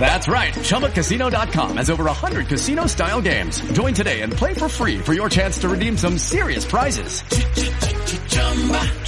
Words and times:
That's 0.00 0.28
right. 0.28 0.54
ChumbaCasino.com 0.54 1.76
has 1.76 1.90
over 1.90 2.04
100 2.04 2.46
casino 2.46 2.86
style 2.86 3.20
games. 3.20 3.60
Join 3.72 3.92
today 3.92 4.22
and 4.22 4.32
play 4.32 4.54
for 4.54 4.68
free 4.68 4.98
for 4.98 5.12
your 5.12 5.28
chance 5.28 5.58
to 5.58 5.68
redeem 5.68 5.98
some 5.98 6.16
serious 6.16 6.64
prizes. 6.64 7.22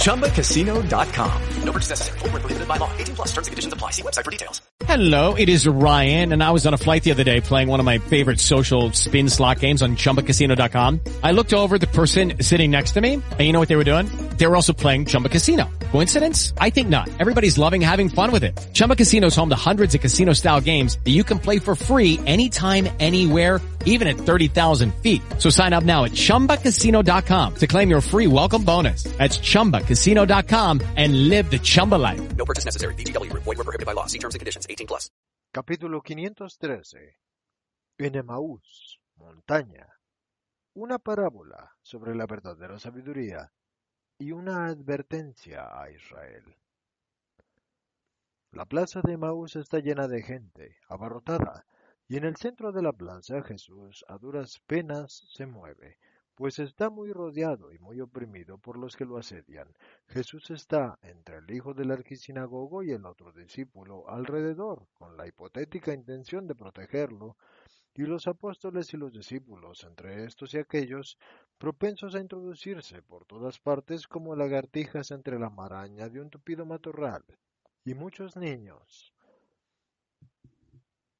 ChumbaCasino.com. 0.01 1.41
No 1.63 1.71
purchase 1.71 1.89
necessary. 1.89 2.19
Full 2.19 2.29
prohibited 2.29 2.67
by 2.67 2.77
law. 2.77 2.91
18 2.97 3.15
plus 3.15 3.29
terms 3.29 3.47
and 3.47 3.53
conditions 3.53 3.73
apply. 3.73 3.91
See 3.91 4.01
website 4.01 4.25
for 4.25 4.31
details. 4.31 4.61
Hello, 4.85 5.35
it 5.35 5.47
is 5.47 5.67
Ryan, 5.67 6.33
and 6.33 6.43
I 6.43 6.51
was 6.51 6.65
on 6.65 6.73
a 6.73 6.77
flight 6.77 7.03
the 7.03 7.11
other 7.11 7.23
day 7.23 7.39
playing 7.39 7.67
one 7.67 7.79
of 7.79 7.85
my 7.85 7.99
favorite 7.99 8.39
social 8.39 8.91
spin 8.93 9.29
slot 9.29 9.59
games 9.59 9.81
on 9.81 9.95
ChumbaCasino.com. 9.95 10.99
I 11.23 11.31
looked 11.31 11.53
over 11.53 11.77
the 11.77 11.87
person 11.87 12.41
sitting 12.41 12.71
next 12.71 12.91
to 12.93 13.01
me, 13.01 13.13
and 13.13 13.41
you 13.41 13.53
know 13.53 13.59
what 13.59 13.69
they 13.69 13.75
were 13.77 13.83
doing? 13.85 14.07
They 14.37 14.47
were 14.47 14.55
also 14.55 14.73
playing 14.73 15.05
Chumba 15.05 15.29
Casino. 15.29 15.69
Coincidence? 15.91 16.53
I 16.57 16.71
think 16.71 16.89
not. 16.89 17.09
Everybody's 17.19 17.57
loving 17.57 17.79
having 17.81 18.09
fun 18.09 18.31
with 18.31 18.43
it. 18.43 18.59
Chumba 18.73 18.95
Casino 18.95 19.27
is 19.27 19.35
home 19.35 19.49
to 19.49 19.55
hundreds 19.55 19.95
of 19.95 20.01
casino-style 20.21 20.61
games 20.61 20.97
that 21.03 21.11
you 21.11 21.23
can 21.23 21.39
play 21.39 21.59
for 21.59 21.75
free 21.75 22.19
anytime, 22.25 22.89
anywhere, 22.99 23.61
even 23.85 24.07
at 24.07 24.17
30,000 24.17 24.93
feet. 25.01 25.21
So 25.39 25.49
sign 25.49 25.73
up 25.73 25.83
now 25.83 26.03
at 26.03 26.11
ChumbaCasino.com 26.11 27.55
to 27.55 27.67
claim 27.67 27.89
your 27.89 28.01
free 28.01 28.27
welcome 28.27 28.63
bonus. 28.63 29.03
That's 29.17 29.37
ChumbaCasino.com 29.37 30.81
and 30.97 31.29
live 31.29 31.49
the 31.49 31.59
Chumba 31.59 31.95
life. 31.95 32.35
No 32.35 32.45
purchase 32.45 32.65
necessary. 32.65 32.95
BGW. 32.95 33.31
Void 33.33 33.57
were 33.57 33.63
prohibited 33.63 33.85
by 33.85 33.93
law. 33.93 34.07
See 34.07 34.19
terms 34.19 34.35
and 34.35 34.39
conditions. 34.39 34.67
18 34.69 34.87
plus. 34.87 35.09
Capítulo 35.53 36.01
513. 36.01 37.17
En 37.99 38.15
Emaús, 38.15 38.99
montaña. 39.17 39.87
Una 40.73 40.97
parábola 40.97 41.71
sobre 41.83 42.15
la 42.15 42.25
verdadera 42.25 42.79
sabiduría 42.79 43.51
y 44.17 44.31
una 44.31 44.67
advertencia 44.67 45.67
a 45.73 45.89
Israel. 45.91 46.43
La 48.53 48.65
plaza 48.65 48.99
de 49.01 49.13
Emaús 49.13 49.55
está 49.55 49.79
llena 49.79 50.09
de 50.09 50.21
gente, 50.21 50.75
abarrotada, 50.89 51.65
y 52.09 52.17
en 52.17 52.25
el 52.25 52.35
centro 52.35 52.73
de 52.73 52.81
la 52.81 52.91
plaza 52.91 53.41
Jesús 53.43 54.03
a 54.09 54.17
duras 54.17 54.59
penas 54.67 55.23
se 55.29 55.45
mueve, 55.45 55.97
pues 56.35 56.59
está 56.59 56.89
muy 56.89 57.13
rodeado 57.13 57.71
y 57.71 57.79
muy 57.79 58.01
oprimido 58.01 58.57
por 58.57 58.77
los 58.77 58.97
que 58.97 59.05
lo 59.05 59.17
asedian. 59.17 59.73
Jesús 60.07 60.51
está 60.51 60.99
entre 61.01 61.37
el 61.37 61.49
hijo 61.49 61.73
del 61.73 61.91
arquisinagogo 61.91 62.83
y 62.83 62.91
el 62.91 63.05
otro 63.05 63.31
discípulo 63.31 64.09
alrededor, 64.09 64.85
con 64.95 65.15
la 65.15 65.27
hipotética 65.27 65.93
intención 65.93 66.45
de 66.45 66.55
protegerlo, 66.55 67.37
y 67.93 68.01
los 68.01 68.27
apóstoles 68.27 68.93
y 68.93 68.97
los 68.97 69.13
discípulos, 69.13 69.85
entre 69.85 70.25
estos 70.25 70.53
y 70.55 70.57
aquellos, 70.57 71.17
propensos 71.57 72.15
a 72.15 72.19
introducirse 72.19 73.01
por 73.01 73.23
todas 73.23 73.59
partes 73.59 74.09
como 74.09 74.35
lagartijas 74.35 75.11
entre 75.11 75.39
la 75.39 75.49
maraña 75.49 76.09
de 76.09 76.19
un 76.19 76.29
tupido 76.29 76.65
matorral, 76.65 77.23
y 77.83 77.93
muchos 77.93 78.35
niños. 78.37 79.13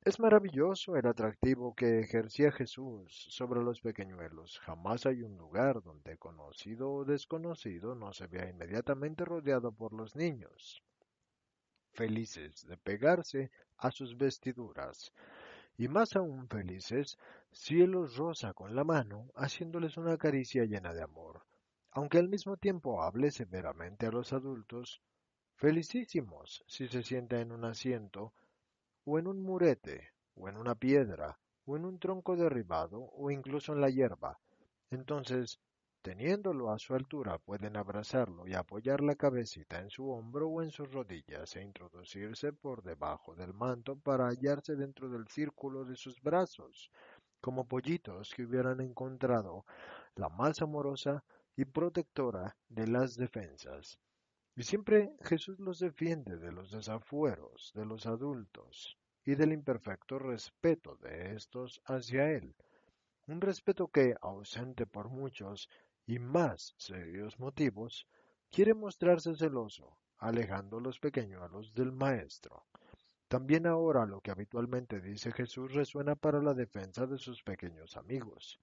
Es 0.04 0.20
maravilloso 0.20 0.96
el 0.96 1.06
atractivo 1.06 1.76
que 1.76 2.00
ejercía 2.00 2.52
Jesús 2.52 3.28
sobre 3.30 3.62
los 3.62 3.82
pequeñuelos. 3.82 4.60
Jamás 4.62 5.06
hay 5.06 5.22
un 5.22 5.38
lugar 5.38 5.84
donde 5.84 6.18
conocido 6.18 6.92
o 6.92 7.06
desconocido 7.06 7.94
no 7.94 8.12
se 8.12 8.26
vea 8.26 8.50
inmediatamente 8.50 9.26
rodeado 9.26 9.72
por 9.72 9.94
los 9.94 10.16
niños, 10.16 10.82
felices 11.94 12.66
de 12.66 12.78
pegarse 12.78 13.52
a 13.78 13.92
sus 13.92 14.18
vestiduras, 14.18 15.14
y 15.78 15.88
más 15.88 16.16
aún 16.16 16.48
felices 16.48 17.18
si 17.52 17.82
él 17.82 17.92
los 17.92 18.18
roza 18.18 18.54
con 18.54 18.76
la 18.76 18.84
mano, 18.84 19.30
haciéndoles 19.36 19.98
una 19.98 20.18
caricia 20.18 20.66
llena 20.66 20.94
de 20.94 21.04
amor, 21.04 21.44
aunque 21.92 22.18
al 22.18 22.28
mismo 22.28 22.58
tiempo 22.58 23.04
hable 23.04 23.30
severamente 23.30 24.08
a 24.08 24.12
los 24.12 24.34
adultos, 24.34 25.00
felicísimos 25.62 26.64
si 26.66 26.88
se 26.88 27.04
sienta 27.04 27.40
en 27.40 27.52
un 27.52 27.66
asiento, 27.66 28.34
o 29.06 29.20
en 29.20 29.28
un 29.28 29.44
murete, 29.44 30.10
o 30.34 30.50
en 30.50 30.58
una 30.58 30.74
piedra, 30.74 31.38
o 31.66 31.78
en 31.78 31.86
un 31.86 32.00
tronco 32.00 32.36
derribado, 32.36 33.00
o 33.14 33.30
incluso 33.30 33.72
en 33.72 33.82
la 33.82 33.92
hierba. 33.92 34.40
Entonces, 34.90 35.60
teniéndolo 36.02 36.72
a 36.72 36.80
su 36.80 36.96
altura, 36.96 37.38
pueden 37.38 37.78
abrazarlo 37.78 38.48
y 38.48 38.56
apoyar 38.56 39.02
la 39.02 39.14
cabecita 39.14 39.80
en 39.80 39.92
su 39.92 40.10
hombro 40.10 40.50
o 40.50 40.64
en 40.64 40.72
sus 40.72 40.92
rodillas 40.92 41.56
e 41.56 41.62
introducirse 41.62 42.54
por 42.54 42.82
debajo 42.82 43.36
del 43.36 43.54
manto 43.54 43.96
para 43.96 44.30
hallarse 44.30 44.76
dentro 44.76 45.10
del 45.10 45.28
círculo 45.28 45.86
de 45.86 45.96
sus 45.96 46.20
brazos, 46.24 46.90
como 47.40 47.68
pollitos 47.68 48.34
que 48.34 48.46
hubieran 48.46 48.82
encontrado 48.82 49.64
la 50.16 50.30
más 50.30 50.60
amorosa 50.64 51.24
y 51.56 51.66
protectora 51.66 52.58
de 52.68 52.88
las 52.88 53.16
defensas. 53.16 54.00
Y 54.56 54.64
siempre 54.64 55.14
Jesús 55.22 55.60
los 55.60 55.80
defiende 55.80 56.38
de 56.38 56.52
los 56.52 56.72
desafueros 56.72 57.72
de 57.74 57.86
los 57.86 58.06
adultos 58.06 58.98
y 59.24 59.36
del 59.36 59.54
imperfecto 59.54 60.20
respeto 60.20 60.98
de 60.98 61.36
estos 61.36 61.82
hacia 61.86 62.32
Él. 62.32 62.56
Un 63.28 63.40
respeto 63.40 63.88
que, 63.88 64.16
ausente 64.22 64.86
por 64.86 65.10
muchos 65.10 65.70
y 66.06 66.20
más 66.20 66.74
serios 66.78 67.40
motivos, 67.40 68.08
quiere 68.50 68.74
mostrarse 68.74 69.36
celoso, 69.36 69.98
alejando 70.18 70.80
los 70.80 71.00
pequeñuelos 71.00 71.74
del 71.74 71.92
Maestro. 71.94 72.66
También 73.30 73.66
ahora 73.66 74.06
lo 74.06 74.20
que 74.20 74.32
habitualmente 74.32 75.00
dice 75.00 75.32
Jesús 75.32 75.74
resuena 75.74 76.16
para 76.16 76.42
la 76.42 76.54
defensa 76.54 77.08
de 77.08 77.18
sus 77.18 77.42
pequeños 77.44 77.96
amigos. 77.96 78.60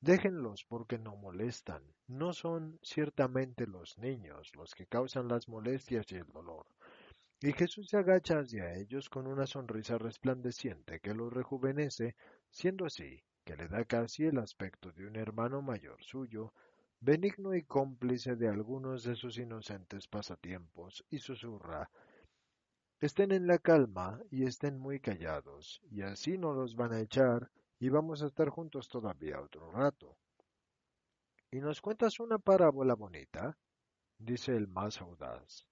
Déjenlos 0.00 0.64
porque 0.64 0.98
no 0.98 1.16
molestan. 1.16 1.82
No 2.08 2.32
son 2.32 2.78
ciertamente 2.82 3.66
los 3.66 3.98
niños 3.98 4.50
los 4.56 4.74
que 4.74 4.86
causan 4.86 5.28
las 5.28 5.48
molestias 5.48 6.10
y 6.12 6.16
el 6.16 6.26
dolor. 6.28 6.66
Y 7.42 7.52
Jesús 7.52 7.88
se 7.88 7.98
agacha 7.98 8.38
hacia 8.38 8.74
ellos 8.74 9.08
con 9.08 9.26
una 9.26 9.46
sonrisa 9.46 9.98
resplandeciente 9.98 11.00
que 11.00 11.14
los 11.14 11.32
rejuvenece, 11.32 12.14
siendo 12.50 12.86
así 12.86 13.22
que 13.44 13.56
le 13.56 13.68
da 13.68 13.84
casi 13.84 14.24
el 14.24 14.38
aspecto 14.38 14.92
de 14.92 15.06
un 15.06 15.16
hermano 15.16 15.62
mayor 15.62 16.02
suyo, 16.02 16.52
benigno 17.00 17.54
y 17.54 17.62
cómplice 17.62 18.36
de 18.36 18.48
algunos 18.48 19.02
de 19.04 19.16
sus 19.16 19.38
inocentes 19.38 20.06
pasatiempos, 20.06 21.04
y 21.10 21.18
susurra 21.18 21.90
Estén 23.00 23.32
en 23.32 23.46
la 23.46 23.58
calma 23.58 24.20
y 24.30 24.44
estén 24.44 24.78
muy 24.78 25.00
callados, 25.00 25.80
y 25.90 26.02
así 26.02 26.36
no 26.36 26.52
los 26.52 26.76
van 26.76 26.92
a 26.92 27.00
echar, 27.00 27.50
y 27.80 27.88
vamos 27.88 28.22
a 28.22 28.26
estar 28.26 28.50
juntos 28.50 28.88
todavía 28.88 29.40
otro 29.40 29.70
rato. 29.72 30.16
¿Y 31.50 31.60
nos 31.60 31.80
cuentas 31.80 32.20
una 32.20 32.38
parábola 32.38 32.94
bonita? 32.94 33.58
dice 34.18 34.54
el 34.54 34.68
más 34.68 35.00
audaz. 35.00 35.66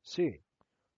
Sí, 0.00 0.40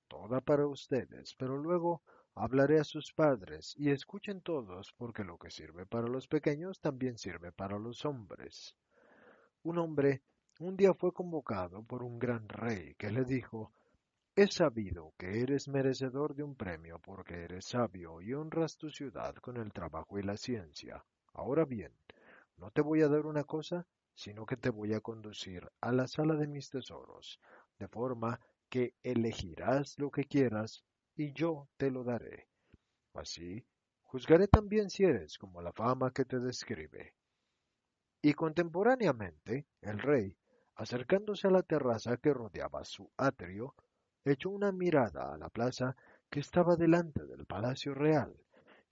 toda 0.07 0.41
para 0.41 0.67
ustedes, 0.67 1.35
pero 1.35 1.59
luego 1.59 2.03
hablaré 2.35 2.79
a 2.79 2.85
sus 2.85 3.13
padres, 3.13 3.75
y 3.77 3.91
escuchen 3.91 4.41
todos, 4.41 4.93
porque 4.97 5.25
lo 5.25 5.39
que 5.39 5.51
sirve 5.51 5.87
para 5.87 6.07
los 6.07 6.29
pequeños 6.29 6.81
también 6.81 7.19
sirve 7.19 7.51
para 7.51 7.79
los 7.79 8.05
hombres. 8.05 8.77
Un 9.65 9.79
hombre 9.79 10.23
un 10.61 10.77
día 10.77 10.95
fue 10.95 11.13
convocado 11.13 11.83
por 11.83 12.05
un 12.05 12.21
gran 12.21 12.49
rey 12.49 12.95
que 12.95 13.11
le 13.11 13.25
dijo 13.25 13.73
He 14.37 14.49
sabido 14.49 15.15
que 15.17 15.43
eres 15.43 15.69
merecedor 15.69 16.35
de 16.35 16.43
un 16.43 16.57
premio 16.57 16.99
porque 16.99 17.45
eres 17.45 17.67
sabio 17.67 18.21
y 18.21 18.35
honras 18.35 18.77
tu 18.77 18.91
ciudad 18.91 19.37
con 19.37 19.57
el 19.59 19.73
trabajo 19.73 20.19
y 20.19 20.25
la 20.25 20.37
ciencia. 20.37 21.05
Ahora 21.35 21.65
bien, 21.65 21.93
no 22.57 22.73
te 22.73 22.81
voy 22.81 23.03
a 23.03 23.09
dar 23.09 23.27
una 23.27 23.45
cosa, 23.45 23.87
sino 24.13 24.45
que 24.45 24.57
te 24.57 24.71
voy 24.71 24.93
a 24.93 25.01
conducir 25.01 25.71
a 25.81 25.93
la 25.93 26.09
sala 26.09 26.35
de 26.35 26.49
mis 26.49 26.69
tesoros, 26.69 27.39
de 27.79 27.87
forma 27.87 28.41
que 28.69 28.95
elegirás 29.05 29.97
lo 30.01 30.11
que 30.11 30.25
quieras 30.25 30.83
y 31.15 31.33
yo 31.33 31.69
te 31.77 31.93
lo 31.93 32.03
daré. 32.03 32.49
Así, 33.13 33.65
juzgaré 34.03 34.49
también 34.49 34.91
si 34.91 35.05
eres 35.05 35.39
como 35.39 35.63
la 35.63 35.73
fama 35.73 36.13
que 36.13 36.25
te 36.25 36.41
describe. 36.41 37.15
Y 38.21 38.33
contemporáneamente, 38.33 39.69
el 39.81 40.01
rey, 40.01 40.37
acercándose 40.75 41.47
a 41.47 41.53
la 41.53 41.63
terraza 41.63 42.17
que 42.17 42.35
rodeaba 42.35 42.85
su 42.85 43.09
atrio, 43.17 43.77
echó 44.33 44.51
una 44.51 44.73
mirada 44.73 45.35
a 45.35 45.39
la 45.39 45.49
plaza 45.49 45.97
que 46.31 46.41
estaba 46.41 46.77
delante 46.77 47.25
del 47.27 47.47
palacio 47.47 47.95
real 47.95 48.35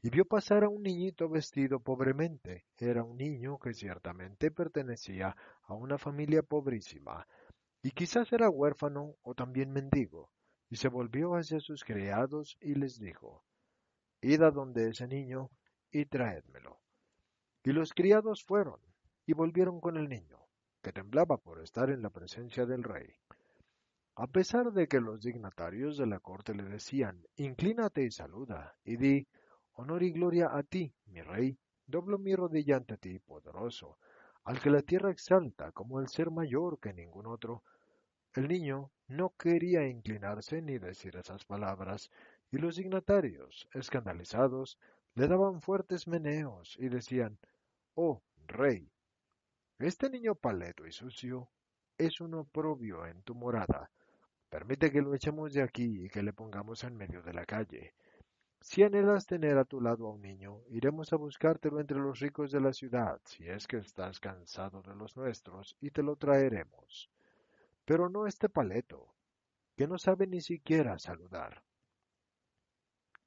y 0.02 0.10
vio 0.10 0.24
pasar 0.24 0.64
a 0.64 0.68
un 0.68 0.82
niñito 0.82 1.28
vestido 1.28 1.78
pobremente. 1.78 2.64
Era 2.76 3.04
un 3.04 3.16
niño 3.16 3.58
que 3.58 3.72
ciertamente 3.72 4.50
pertenecía 4.50 5.36
a 5.62 5.74
una 5.74 5.96
familia 5.96 6.42
pobrísima, 6.42 7.26
y 7.82 7.92
quizás 7.92 8.32
era 8.32 8.50
huérfano 8.50 9.14
o 9.22 9.34
también 9.34 9.72
mendigo, 9.72 10.30
y 10.68 10.76
se 10.76 10.88
volvió 10.88 11.34
hacia 11.34 11.60
sus 11.60 11.84
criados 11.84 12.56
y 12.60 12.74
les 12.74 12.98
dijo, 12.98 13.44
Id 14.20 14.42
a 14.42 14.50
donde 14.50 14.88
ese 14.88 15.06
niño 15.06 15.50
y 15.92 16.06
traédmelo. 16.06 16.80
Y 17.62 17.70
los 17.70 17.92
criados 17.92 18.44
fueron 18.44 18.80
y 19.24 19.34
volvieron 19.34 19.80
con 19.80 19.96
el 19.96 20.08
niño, 20.08 20.38
que 20.82 20.92
temblaba 20.92 21.36
por 21.36 21.60
estar 21.60 21.90
en 21.90 22.02
la 22.02 22.10
presencia 22.10 22.66
del 22.66 22.82
rey. 22.82 23.14
A 24.14 24.26
pesar 24.26 24.72
de 24.72 24.88
que 24.88 25.00
los 25.00 25.22
dignatarios 25.22 25.96
de 25.96 26.06
la 26.06 26.20
corte 26.20 26.54
le 26.54 26.64
decían, 26.64 27.26
inclínate 27.36 28.04
y 28.04 28.10
saluda, 28.10 28.76
y 28.84 28.96
di, 28.96 29.26
honor 29.72 30.02
y 30.02 30.12
gloria 30.12 30.54
a 30.54 30.62
ti, 30.62 30.94
mi 31.06 31.22
rey, 31.22 31.58
doblo 31.86 32.18
mi 32.18 32.34
rodilla 32.34 32.76
ante 32.76 32.98
ti, 32.98 33.18
poderoso, 33.18 33.96
al 34.44 34.60
que 34.60 34.68
la 34.68 34.82
tierra 34.82 35.10
exalta 35.10 35.72
como 35.72 35.98
el 35.98 36.08
ser 36.08 36.30
mayor 36.30 36.78
que 36.78 36.92
ningún 36.92 37.26
otro. 37.26 37.62
El 38.34 38.48
niño 38.48 38.90
no 39.08 39.30
quería 39.30 39.88
inclinarse 39.88 40.60
ni 40.60 40.78
decir 40.78 41.16
esas 41.16 41.46
palabras, 41.46 42.10
y 42.50 42.58
los 42.58 42.76
dignatarios, 42.76 43.66
escandalizados, 43.72 44.78
le 45.14 45.26
daban 45.26 45.62
fuertes 45.62 46.06
meneos 46.06 46.76
y 46.78 46.90
decían, 46.90 47.38
Oh, 47.94 48.22
rey, 48.46 48.92
este 49.78 50.10
niño 50.10 50.34
paleto 50.34 50.86
y 50.86 50.92
sucio 50.92 51.48
es 51.96 52.20
un 52.20 52.34
oprobio 52.34 53.06
en 53.06 53.22
tu 53.22 53.34
morada. 53.34 53.90
Permite 54.52 54.92
que 54.92 55.00
lo 55.00 55.14
echemos 55.14 55.54
de 55.54 55.62
aquí 55.62 56.04
y 56.04 56.10
que 56.10 56.22
le 56.22 56.34
pongamos 56.34 56.84
en 56.84 56.94
medio 56.94 57.22
de 57.22 57.32
la 57.32 57.46
calle. 57.46 57.94
Si 58.60 58.82
anhelas 58.82 59.24
tener 59.24 59.56
a 59.56 59.64
tu 59.64 59.80
lado 59.80 60.06
a 60.06 60.10
un 60.10 60.20
niño, 60.20 60.60
iremos 60.68 61.10
a 61.14 61.16
buscártelo 61.16 61.80
entre 61.80 61.98
los 61.98 62.20
ricos 62.20 62.52
de 62.52 62.60
la 62.60 62.74
ciudad, 62.74 63.18
si 63.24 63.48
es 63.48 63.66
que 63.66 63.78
estás 63.78 64.20
cansado 64.20 64.82
de 64.82 64.94
los 64.94 65.16
nuestros, 65.16 65.74
y 65.80 65.90
te 65.90 66.02
lo 66.02 66.16
traeremos. 66.16 67.08
Pero 67.86 68.10
no 68.10 68.26
este 68.26 68.50
paleto, 68.50 69.14
que 69.74 69.88
no 69.88 69.96
sabe 69.96 70.26
ni 70.26 70.42
siquiera 70.42 70.98
saludar. 70.98 71.62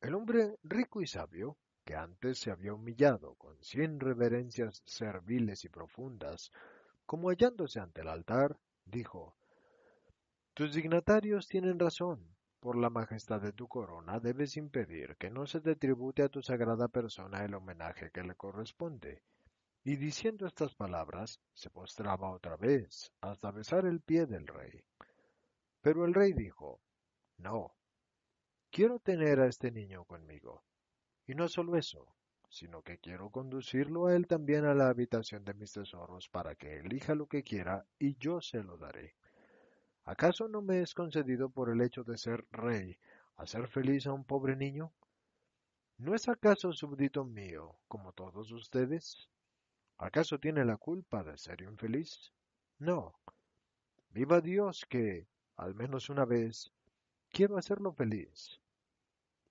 El 0.01 0.13
hombre 0.13 0.59
rico 0.61 1.01
y 1.01 1.07
sabio, 1.07 1.57
que 1.83 1.95
antes 1.95 2.37
se 2.37 2.51
había 2.51 2.75
humillado 2.75 3.33
con 3.33 3.59
cien 3.63 3.99
reverencias 3.99 4.83
serviles 4.85 5.65
y 5.65 5.69
profundas, 5.69 6.51
como 7.07 7.29
hallándose 7.29 7.79
ante 7.79 8.01
el 8.01 8.09
altar, 8.09 8.59
dijo, 8.85 9.35
Tus 10.55 10.73
dignatarios 10.73 11.49
tienen 11.49 11.77
razón, 11.77 12.33
por 12.61 12.77
la 12.77 12.89
majestad 12.89 13.41
de 13.41 13.51
tu 13.51 13.67
corona 13.67 14.21
debes 14.21 14.55
impedir 14.55 15.17
que 15.17 15.29
no 15.29 15.45
se 15.45 15.59
te 15.59 15.75
tribute 15.75 16.23
a 16.23 16.29
tu 16.29 16.41
sagrada 16.41 16.87
persona 16.87 17.43
el 17.43 17.55
homenaje 17.55 18.09
que 18.09 18.23
le 18.23 18.35
corresponde. 18.35 19.21
Y 19.83 19.97
diciendo 19.97 20.47
estas 20.47 20.73
palabras, 20.73 21.41
se 21.53 21.69
postraba 21.69 22.31
otra 22.31 22.55
vez 22.55 23.11
hasta 23.19 23.51
besar 23.51 23.85
el 23.85 23.99
pie 23.99 24.27
del 24.27 24.47
rey. 24.47 24.81
Pero 25.81 26.05
el 26.05 26.13
rey 26.13 26.31
dijo, 26.31 26.79
No, 27.37 27.75
quiero 28.71 28.99
tener 28.99 29.41
a 29.41 29.47
este 29.47 29.71
niño 29.71 30.05
conmigo. 30.05 30.63
Y 31.27 31.35
no 31.35 31.49
solo 31.49 31.75
eso, 31.75 32.15
sino 32.47 32.81
que 32.81 32.99
quiero 32.99 33.29
conducirlo 33.29 34.07
a 34.07 34.15
él 34.15 34.25
también 34.25 34.63
a 34.63 34.73
la 34.73 34.87
habitación 34.87 35.43
de 35.43 35.53
mis 35.53 35.73
tesoros 35.73 36.29
para 36.29 36.55
que 36.55 36.77
elija 36.79 37.13
lo 37.13 37.27
que 37.27 37.43
quiera 37.43 37.85
y 37.99 38.15
yo 38.15 38.39
se 38.39 38.63
lo 38.63 38.77
daré. 38.77 39.15
¿Acaso 40.05 40.47
no 40.47 40.61
me 40.61 40.81
es 40.81 40.93
concedido 40.93 41.49
por 41.49 41.71
el 41.71 41.81
hecho 41.81 42.03
de 42.03 42.17
ser 42.17 42.45
rey 42.51 42.95
hacer 43.37 43.67
feliz 43.67 44.05
a 44.05 44.13
un 44.13 44.23
pobre 44.23 44.55
niño? 44.55 44.93
¿No 45.97 46.13
es 46.13 46.29
acaso 46.29 46.73
súbdito 46.73 47.25
mío, 47.25 47.75
como 47.87 48.13
todos 48.13 48.51
ustedes? 48.51 49.27
¿Acaso 49.97 50.39
tiene 50.39 50.63
la 50.63 50.77
culpa 50.77 51.23
de 51.23 51.37
ser 51.37 51.61
infeliz? 51.61 52.31
No. 52.77 53.15
Viva 54.09 54.41
Dios 54.41 54.85
que, 54.87 55.27
al 55.57 55.73
menos 55.73 56.09
una 56.09 56.25
vez, 56.25 56.71
quiero 57.31 57.57
hacerlo 57.57 57.91
feliz. 57.91 58.59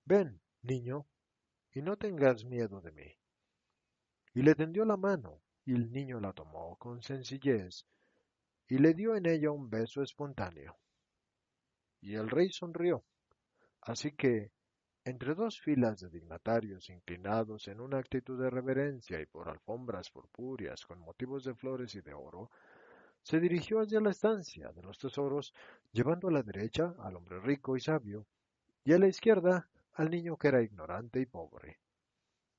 Ven, 0.05 0.39
niño, 0.61 1.05
y 1.73 1.81
no 1.81 1.97
tengas 1.97 2.45
miedo 2.45 2.79
de 2.79 2.91
mí. 2.93 3.17
Y 4.33 4.41
le 4.41 4.55
tendió 4.55 4.85
la 4.85 4.95
mano, 4.95 5.41
y 5.65 5.73
el 5.73 5.91
niño 5.91 6.21
la 6.21 6.31
tomó 6.31 6.77
con 6.77 7.01
sencillez, 7.01 7.85
y 8.67 8.77
le 8.77 8.93
dio 8.93 9.15
en 9.15 9.25
ella 9.25 9.51
un 9.51 9.69
beso 9.69 10.01
espontáneo. 10.01 10.77
Y 12.01 12.15
el 12.15 12.29
rey 12.29 12.49
sonrió. 12.49 13.03
Así 13.81 14.11
que, 14.11 14.51
entre 15.03 15.35
dos 15.35 15.59
filas 15.59 15.99
de 15.99 16.09
dignatarios 16.09 16.89
inclinados 16.89 17.67
en 17.67 17.79
una 17.79 17.99
actitud 17.99 18.41
de 18.41 18.49
reverencia 18.49 19.21
y 19.21 19.25
por 19.27 19.49
alfombras 19.49 20.09
purpúreas 20.09 20.85
con 20.85 20.99
motivos 20.99 21.43
de 21.43 21.53
flores 21.53 21.93
y 21.93 22.01
de 22.01 22.13
oro, 22.13 22.49
se 23.21 23.39
dirigió 23.39 23.79
hacia 23.79 24.01
la 24.01 24.11
estancia 24.11 24.71
de 24.71 24.83
los 24.83 24.97
tesoros, 24.97 25.53
llevando 25.91 26.27
a 26.27 26.31
la 26.31 26.43
derecha 26.43 26.95
al 26.99 27.15
hombre 27.15 27.39
rico 27.39 27.75
y 27.75 27.79
sabio, 27.79 28.25
y 28.83 28.93
a 28.93 28.99
la 28.99 29.07
izquierda 29.07 29.67
al 29.93 30.09
niño 30.09 30.37
que 30.37 30.47
era 30.47 30.61
ignorante 30.61 31.19
y 31.21 31.25
pobre. 31.25 31.79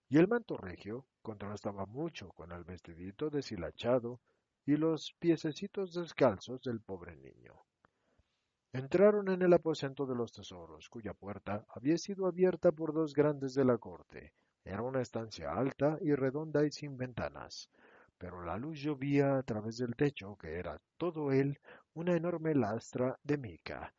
Y 0.09 0.19
el 0.19 0.29
manto 0.29 0.57
regio 0.57 1.07
contrastaba 1.23 1.87
mucho 1.87 2.31
con 2.31 2.53
el 2.53 2.65
vestidito 2.65 3.31
deshilachado 3.31 4.21
y 4.67 4.77
los 4.77 5.15
piececitos 5.21 5.95
descalzos 5.95 6.61
del 6.61 6.81
pobre 6.81 7.17
niño. 7.17 7.55
Entraron 8.73 9.31
en 9.31 9.41
el 9.43 9.53
aposento 9.53 10.05
de 10.05 10.17
los 10.17 10.33
tesoros, 10.33 10.89
cuya 10.89 11.15
puerta 11.15 11.65
había 11.69 11.97
sido 11.97 12.27
abierta 12.27 12.73
por 12.73 12.93
dos 12.93 13.15
grandes 13.15 13.55
de 13.55 13.65
la 13.65 13.79
corte. 13.79 14.35
Era 14.65 14.83
una 14.83 15.01
estancia 15.01 15.53
alta 15.53 15.97
y 16.03 16.15
redonda 16.15 16.67
y 16.67 16.73
sin 16.73 16.97
ventanas, 16.97 17.71
pero 18.19 18.45
la 18.45 18.59
luz 18.59 18.81
llovía 18.81 19.39
a 19.39 19.43
través 19.45 19.79
del 19.79 19.95
techo, 19.95 20.37
que 20.37 20.59
era 20.59 20.81
todo 20.97 21.31
él 21.31 21.59
una 21.95 22.17
enorme 22.17 22.55
lastra 22.55 23.19
de 23.23 23.39
mica, 23.39 23.95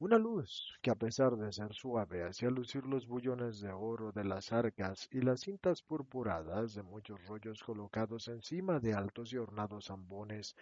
una 0.00 0.16
luz 0.16 0.78
que 0.80 0.92
a 0.92 0.94
pesar 0.94 1.36
de 1.36 1.52
ser 1.52 1.74
suave 1.74 2.22
hacía 2.22 2.50
lucir 2.50 2.86
los 2.86 3.08
bullones 3.08 3.60
de 3.60 3.72
oro 3.72 4.12
de 4.12 4.22
las 4.22 4.52
arcas 4.52 5.08
y 5.10 5.20
las 5.22 5.40
cintas 5.40 5.82
purpuradas 5.82 6.74
de 6.74 6.84
muchos 6.84 7.24
rollos 7.26 7.64
colocados 7.64 8.28
encima 8.28 8.78
de 8.78 8.94
altos 8.94 9.32
y 9.32 9.38
ornados 9.38 9.90
ambones 9.90 10.54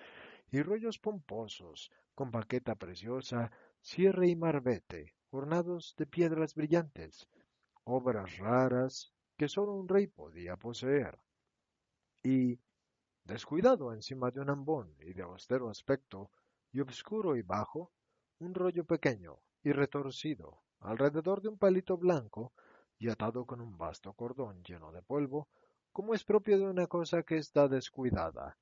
y 0.50 0.62
rollos 0.62 0.98
pomposos 0.98 1.90
con 2.14 2.30
baqueta 2.30 2.76
preciosa, 2.76 3.50
cierre 3.82 4.28
y 4.28 4.36
marbete, 4.36 5.14
ornados 5.30 5.94
de 5.98 6.06
piedras 6.06 6.54
brillantes, 6.54 7.28
obras 7.84 8.38
raras 8.38 9.12
que 9.36 9.48
sólo 9.48 9.74
un 9.74 9.86
rey 9.86 10.06
podía 10.06 10.56
poseer. 10.56 11.18
Y, 12.22 12.58
descuidado 13.24 13.92
encima 13.92 14.30
de 14.30 14.40
un 14.40 14.48
ambón 14.48 14.94
y 15.00 15.12
de 15.12 15.22
austero 15.22 15.68
aspecto, 15.68 16.30
y 16.72 16.80
obscuro 16.80 17.36
y 17.36 17.42
bajo, 17.42 17.92
un 18.38 18.54
rollo 18.54 18.84
pequeño 18.84 19.38
y 19.62 19.72
retorcido 19.72 20.62
alrededor 20.80 21.40
de 21.40 21.48
un 21.48 21.58
palito 21.58 21.96
blanco 21.96 22.52
y 22.98 23.08
atado 23.08 23.46
con 23.46 23.60
un 23.60 23.76
vasto 23.76 24.12
cordón 24.12 24.62
lleno 24.62 24.92
de 24.92 25.02
polvo, 25.02 25.48
como 25.92 26.14
es 26.14 26.24
propio 26.24 26.58
de 26.58 26.66
una 26.66 26.86
cosa 26.86 27.22
que 27.22 27.36
está 27.36 27.68
descuidada. 27.68 28.56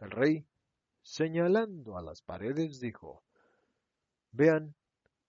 El 0.00 0.10
rey, 0.10 0.46
señalando 1.02 1.96
a 1.96 2.02
las 2.02 2.22
paredes, 2.22 2.80
dijo 2.80 3.22
Vean, 4.32 4.74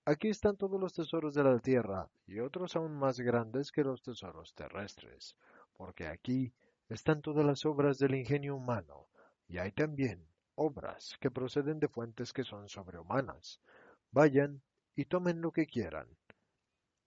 aquí 0.05 0.29
están 0.29 0.57
todos 0.57 0.79
los 0.79 0.93
tesoros 0.93 1.33
de 1.33 1.43
la 1.43 1.59
tierra 1.59 2.09
y 2.25 2.39
otros 2.39 2.75
aún 2.75 2.97
más 2.97 3.19
grandes 3.19 3.71
que 3.71 3.83
los 3.83 4.01
tesoros 4.01 4.53
terrestres, 4.53 5.35
porque 5.73 6.07
aquí 6.07 6.53
están 6.89 7.21
todas 7.21 7.45
las 7.45 7.65
obras 7.65 7.97
del 7.97 8.15
ingenio 8.15 8.55
humano, 8.55 9.07
y 9.47 9.57
hay 9.57 9.71
también 9.71 10.30
obras 10.55 11.17
que 11.19 11.31
proceden 11.31 11.79
de 11.79 11.87
fuentes 11.87 12.33
que 12.33 12.43
son 12.43 12.69
sobrehumanas. 12.69 13.59
Vayan 14.11 14.61
y 14.95 15.05
tomen 15.05 15.41
lo 15.41 15.51
que 15.51 15.65
quieran. 15.65 16.07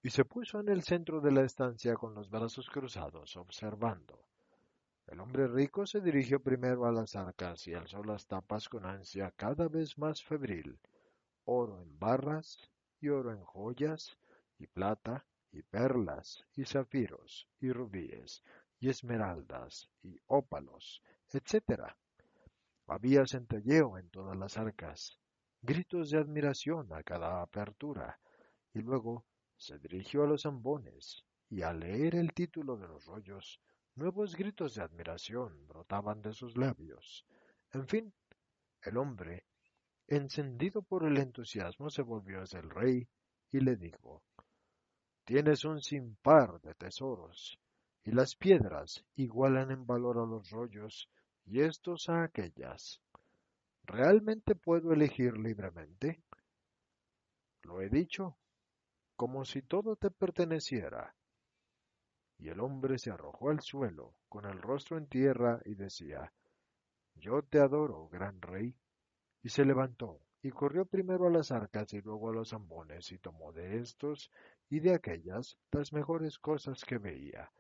Y 0.02 0.10
se 0.10 0.24
puso 0.24 0.60
en 0.60 0.68
el 0.68 0.82
centro 0.82 1.20
de 1.20 1.32
la 1.32 1.42
estancia 1.42 1.94
con 1.94 2.14
los 2.14 2.28
brazos 2.28 2.68
cruzados, 2.68 3.36
observando. 3.36 4.24
El 5.06 5.20
hombre 5.20 5.46
rico 5.46 5.86
se 5.86 6.00
dirigió 6.00 6.40
primero 6.40 6.86
a 6.86 6.92
las 6.92 7.14
arcas 7.14 7.66
y 7.66 7.74
alzó 7.74 8.02
las 8.02 8.26
tapas 8.26 8.68
con 8.68 8.86
ansia 8.86 9.30
cada 9.36 9.68
vez 9.68 9.98
más 9.98 10.22
febril. 10.22 10.78
Oro 11.44 11.82
en 11.82 11.98
barras, 11.98 12.70
y 13.00 13.08
oro 13.10 13.32
en 13.32 13.44
joyas, 13.44 14.16
y 14.58 14.66
plata, 14.66 15.26
y 15.52 15.62
perlas, 15.62 16.44
y 16.56 16.64
zafiros, 16.64 17.46
y 17.60 17.70
rubíes, 17.70 18.42
y 18.80 18.88
esmeraldas, 18.88 19.90
y 20.02 20.18
ópalos, 20.26 21.02
etcétera. 21.32 21.96
Había 22.86 23.26
centelleo 23.26 23.96
en 23.96 24.10
todas 24.10 24.36
las 24.36 24.58
arcas, 24.58 25.18
gritos 25.62 26.10
de 26.10 26.18
admiración 26.18 26.92
a 26.92 27.02
cada 27.02 27.40
apertura, 27.40 28.20
y 28.74 28.80
luego 28.80 29.24
se 29.56 29.78
dirigió 29.78 30.24
a 30.24 30.26
los 30.26 30.44
ambones, 30.44 31.24
y 31.48 31.62
al 31.62 31.80
leer 31.80 32.14
el 32.14 32.34
título 32.34 32.76
de 32.76 32.86
los 32.86 33.06
rollos, 33.06 33.60
nuevos 33.94 34.36
gritos 34.36 34.74
de 34.74 34.82
admiración 34.82 35.66
brotaban 35.66 36.20
de 36.20 36.32
sus 36.32 36.56
labios. 36.58 37.24
En 37.72 37.88
fin, 37.88 38.12
el 38.82 38.98
hombre, 38.98 39.46
encendido 40.06 40.82
por 40.82 41.04
el 41.06 41.16
entusiasmo, 41.16 41.88
se 41.88 42.02
volvió 42.02 42.42
hacia 42.42 42.60
el 42.60 42.68
rey 42.68 43.08
y 43.50 43.60
le 43.60 43.76
dijo 43.76 44.22
Tienes 45.24 45.64
un 45.64 45.80
sinpar 45.80 46.60
de 46.60 46.74
tesoros, 46.74 47.58
y 48.04 48.10
las 48.10 48.36
piedras 48.36 49.06
igualan 49.14 49.70
en 49.70 49.86
valor 49.86 50.18
a 50.18 50.26
los 50.26 50.50
rollos 50.50 51.08
y 51.46 51.60
estos 51.60 52.08
a 52.08 52.24
aquellas. 52.24 53.00
¿Realmente 53.84 54.54
puedo 54.54 54.92
elegir 54.92 55.36
libremente? 55.36 56.22
Lo 57.62 57.80
he 57.80 57.88
dicho, 57.88 58.36
como 59.16 59.44
si 59.44 59.62
todo 59.62 59.96
te 59.96 60.10
perteneciera. 60.10 61.14
Y 62.38 62.48
el 62.48 62.60
hombre 62.60 62.98
se 62.98 63.10
arrojó 63.10 63.50
al 63.50 63.60
suelo, 63.60 64.14
con 64.28 64.44
el 64.46 64.60
rostro 64.60 64.98
en 64.98 65.06
tierra, 65.06 65.60
y 65.64 65.74
decía, 65.74 66.32
Yo 67.14 67.42
te 67.42 67.58
adoro, 67.60 68.08
gran 68.08 68.40
rey. 68.40 68.74
Y 69.42 69.50
se 69.50 69.64
levantó, 69.64 70.20
y 70.42 70.50
corrió 70.50 70.86
primero 70.86 71.26
a 71.26 71.30
las 71.30 71.52
arcas 71.52 71.92
y 71.92 72.00
luego 72.00 72.30
a 72.30 72.32
los 72.32 72.50
zambones, 72.50 73.12
y 73.12 73.18
tomó 73.18 73.52
de 73.52 73.78
estos 73.78 74.30
y 74.70 74.80
de 74.80 74.94
aquellas 74.94 75.58
las 75.70 75.92
mejores 75.92 76.38
cosas 76.38 76.84
que 76.84 76.98
veía. 76.98 77.52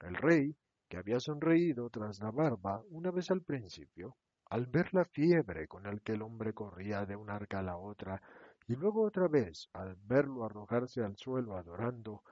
El 0.00 0.14
rey, 0.14 0.56
que 0.88 0.96
había 0.96 1.20
sonreído 1.20 1.88
tras 1.90 2.20
la 2.20 2.30
barba 2.30 2.82
una 2.90 3.10
vez 3.10 3.30
al 3.30 3.42
principio, 3.42 4.16
al 4.50 4.66
ver 4.66 4.92
la 4.92 5.04
fiebre 5.04 5.66
con 5.66 5.86
el 5.86 6.02
que 6.02 6.12
el 6.12 6.22
hombre 6.22 6.52
corría 6.52 7.06
de 7.06 7.16
una 7.16 7.34
arca 7.34 7.60
a 7.60 7.62
la 7.62 7.76
otra, 7.76 8.20
y 8.66 8.74
luego 8.76 9.02
otra 9.02 9.28
vez 9.28 9.68
al 9.72 9.96
verlo 10.04 10.44
arrojarse 10.44 11.02
al 11.02 11.16
suelo 11.16 11.56
adorando, 11.56 12.22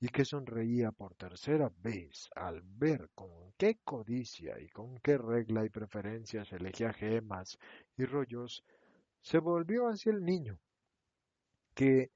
y 0.00 0.08
que 0.08 0.24
sonreía 0.24 0.90
por 0.90 1.14
tercera 1.14 1.70
vez 1.78 2.28
al 2.34 2.60
ver 2.62 3.10
con 3.14 3.52
qué 3.56 3.78
codicia 3.84 4.58
y 4.58 4.68
con 4.68 4.98
qué 4.98 5.16
regla 5.16 5.64
y 5.64 5.70
preferencias 5.70 6.52
elegía 6.52 6.92
gemas 6.92 7.56
y 7.96 8.04
rollos, 8.04 8.64
se 9.20 9.38
volvió 9.38 9.86
hacia 9.86 10.10
el 10.10 10.24
niño, 10.24 10.58
que 11.74 12.10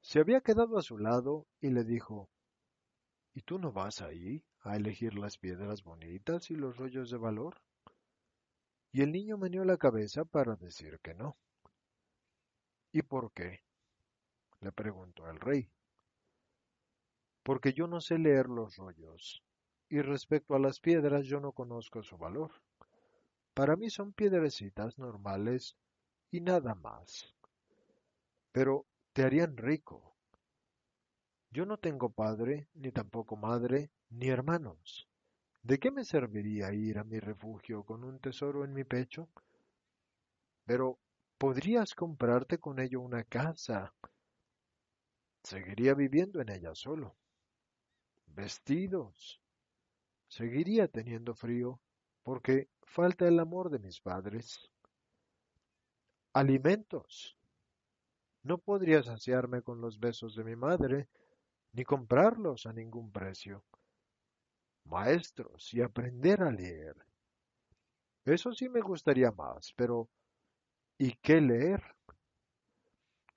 se 0.00 0.18
había 0.18 0.40
quedado 0.40 0.76
a 0.76 0.82
su 0.82 0.98
lado, 0.98 1.46
y 1.60 1.70
le 1.70 1.84
dijo 1.84 2.28
¿Y 3.32 3.42
tú 3.42 3.58
no 3.58 3.70
vas 3.70 4.02
ahí 4.02 4.42
a 4.62 4.76
elegir 4.76 5.14
las 5.14 5.38
piedras 5.38 5.82
bonitas 5.82 6.50
y 6.50 6.54
los 6.54 6.76
rollos 6.76 7.10
de 7.10 7.16
valor? 7.16 7.60
Y 8.92 9.02
el 9.02 9.12
niño 9.12 9.38
meneó 9.38 9.64
la 9.64 9.76
cabeza 9.76 10.24
para 10.24 10.56
decir 10.56 10.98
que 11.00 11.14
no. 11.14 11.36
¿Y 12.92 13.02
por 13.02 13.32
qué? 13.32 13.60
le 14.60 14.72
preguntó 14.72 15.28
el 15.30 15.40
rey 15.40 15.70
porque 17.42 17.72
yo 17.72 17.86
no 17.86 18.00
sé 18.00 18.18
leer 18.18 18.48
los 18.48 18.76
rollos, 18.76 19.42
y 19.88 20.02
respecto 20.02 20.54
a 20.54 20.58
las 20.58 20.80
piedras 20.80 21.26
yo 21.26 21.40
no 21.40 21.52
conozco 21.52 22.02
su 22.02 22.16
valor. 22.16 22.52
Para 23.54 23.76
mí 23.76 23.90
son 23.90 24.12
piedrecitas 24.12 24.98
normales 24.98 25.76
y 26.30 26.40
nada 26.40 26.74
más. 26.74 27.34
Pero 28.52 28.86
te 29.12 29.24
harían 29.24 29.56
rico. 29.56 30.14
Yo 31.50 31.66
no 31.66 31.78
tengo 31.78 32.10
padre, 32.10 32.68
ni 32.74 32.92
tampoco 32.92 33.36
madre, 33.36 33.90
ni 34.10 34.28
hermanos. 34.28 35.08
¿De 35.62 35.78
qué 35.78 35.90
me 35.90 36.04
serviría 36.04 36.72
ir 36.72 36.98
a 36.98 37.04
mi 37.04 37.18
refugio 37.18 37.82
con 37.84 38.04
un 38.04 38.18
tesoro 38.18 38.64
en 38.64 38.72
mi 38.72 38.84
pecho? 38.84 39.28
Pero 40.64 40.98
podrías 41.38 41.94
comprarte 41.94 42.58
con 42.58 42.78
ello 42.78 43.00
una 43.00 43.24
casa. 43.24 43.92
Seguiría 45.42 45.94
viviendo 45.94 46.40
en 46.40 46.50
ella 46.50 46.74
solo 46.74 47.16
vestidos. 48.34 49.40
Seguiría 50.28 50.88
teniendo 50.88 51.34
frío 51.34 51.80
porque 52.22 52.68
falta 52.82 53.26
el 53.26 53.38
amor 53.38 53.70
de 53.70 53.78
mis 53.78 54.00
padres. 54.00 54.70
Alimentos. 56.32 57.36
No 58.42 58.58
podría 58.58 59.02
saciarme 59.02 59.62
con 59.62 59.80
los 59.80 59.98
besos 59.98 60.34
de 60.34 60.44
mi 60.44 60.56
madre, 60.56 61.08
ni 61.72 61.84
comprarlos 61.84 62.66
a 62.66 62.72
ningún 62.72 63.10
precio. 63.12 63.64
Maestros 64.84 65.72
y 65.72 65.82
aprender 65.82 66.42
a 66.42 66.50
leer. 66.50 66.96
Eso 68.24 68.52
sí 68.52 68.68
me 68.68 68.80
gustaría 68.80 69.30
más, 69.30 69.72
pero 69.76 70.08
¿y 70.98 71.14
qué 71.22 71.40
leer? 71.40 71.82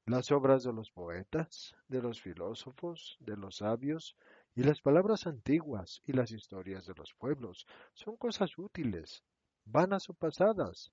Las 0.06 0.32
obras 0.32 0.64
de 0.64 0.74
los 0.74 0.92
poetas, 0.92 1.76
de 1.88 2.02
los 2.02 2.22
filósofos, 2.22 3.18
de 3.22 3.38
los 3.38 3.58
sabios, 3.58 4.18
y 4.56 4.64
las 4.64 4.82
palabras 4.82 5.26
antiguas 5.26 6.02
y 6.06 6.14
las 6.14 6.32
historias 6.32 6.86
de 6.86 6.94
los 6.96 7.14
pueblos 7.14 7.66
son 7.94 8.18
cosas 8.18 8.58
útiles, 8.58 9.24
vanas 9.66 10.10
o 10.10 10.14
pasadas. 10.14 10.92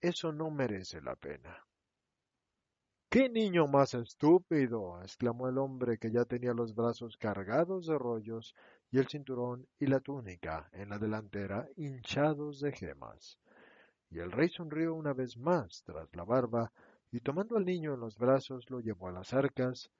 Eso 0.00 0.32
no 0.32 0.50
merece 0.50 1.00
la 1.00 1.16
pena. 1.16 1.64
¡Qué 3.08 3.30
niño 3.30 3.66
más 3.66 3.94
estúpido! 3.94 5.00
exclamó 5.00 5.48
el 5.48 5.56
hombre 5.56 5.96
que 5.96 6.10
ya 6.10 6.24
tenía 6.24 6.52
los 6.52 6.74
brazos 6.74 7.16
cargados 7.16 7.86
de 7.86 7.96
rollos 7.96 8.54
y 8.90 8.98
el 8.98 9.08
cinturón 9.08 9.66
y 9.78 9.86
la 9.86 10.00
túnica 10.00 10.68
en 10.72 10.88
la 10.88 10.98
delantera 10.98 11.68
hinchados 11.76 12.60
de 12.60 12.72
gemas. 12.72 13.38
Y 14.10 14.18
el 14.18 14.30
rey 14.32 14.48
sonrió 14.48 14.94
una 14.94 15.12
vez 15.12 15.36
más 15.36 15.82
tras 15.84 16.08
la 16.14 16.24
barba 16.24 16.72
y 17.10 17.20
tomando 17.20 17.56
al 17.56 17.64
niño 17.64 17.94
en 17.94 18.00
los 18.00 18.18
brazos 18.18 18.68
lo 18.70 18.80
llevó 18.80 19.08
a 19.08 19.12
las 19.12 19.32
arcas 19.34 19.90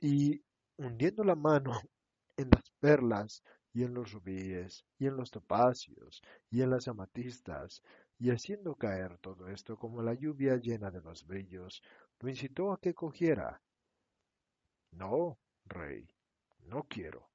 y 0.00 0.42
hundiendo 0.76 1.24
la 1.24 1.34
mano 1.34 1.72
en 2.36 2.50
las 2.50 2.70
perlas 2.80 3.42
y 3.72 3.82
en 3.82 3.94
los 3.94 4.12
rubíes 4.12 4.84
y 4.98 5.06
en 5.06 5.16
los 5.16 5.30
topacios 5.30 6.22
y 6.50 6.62
en 6.62 6.70
las 6.70 6.88
amatistas 6.88 7.82
y 8.18 8.30
haciendo 8.30 8.74
caer 8.74 9.18
todo 9.18 9.48
esto 9.48 9.76
como 9.76 10.02
la 10.02 10.14
lluvia 10.14 10.56
llena 10.56 10.90
de 10.90 11.02
los 11.02 11.26
brillos, 11.26 11.82
lo 12.20 12.28
incitó 12.30 12.72
a 12.72 12.80
que 12.80 12.94
cogiera. 12.94 13.60
No, 14.92 15.38
rey, 15.66 16.08
no 16.64 16.84
quiero. 16.84 17.28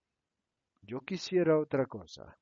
Yo 0.82 1.02
quisiera 1.02 1.58
otra 1.60 1.86
cosa. 1.86 2.38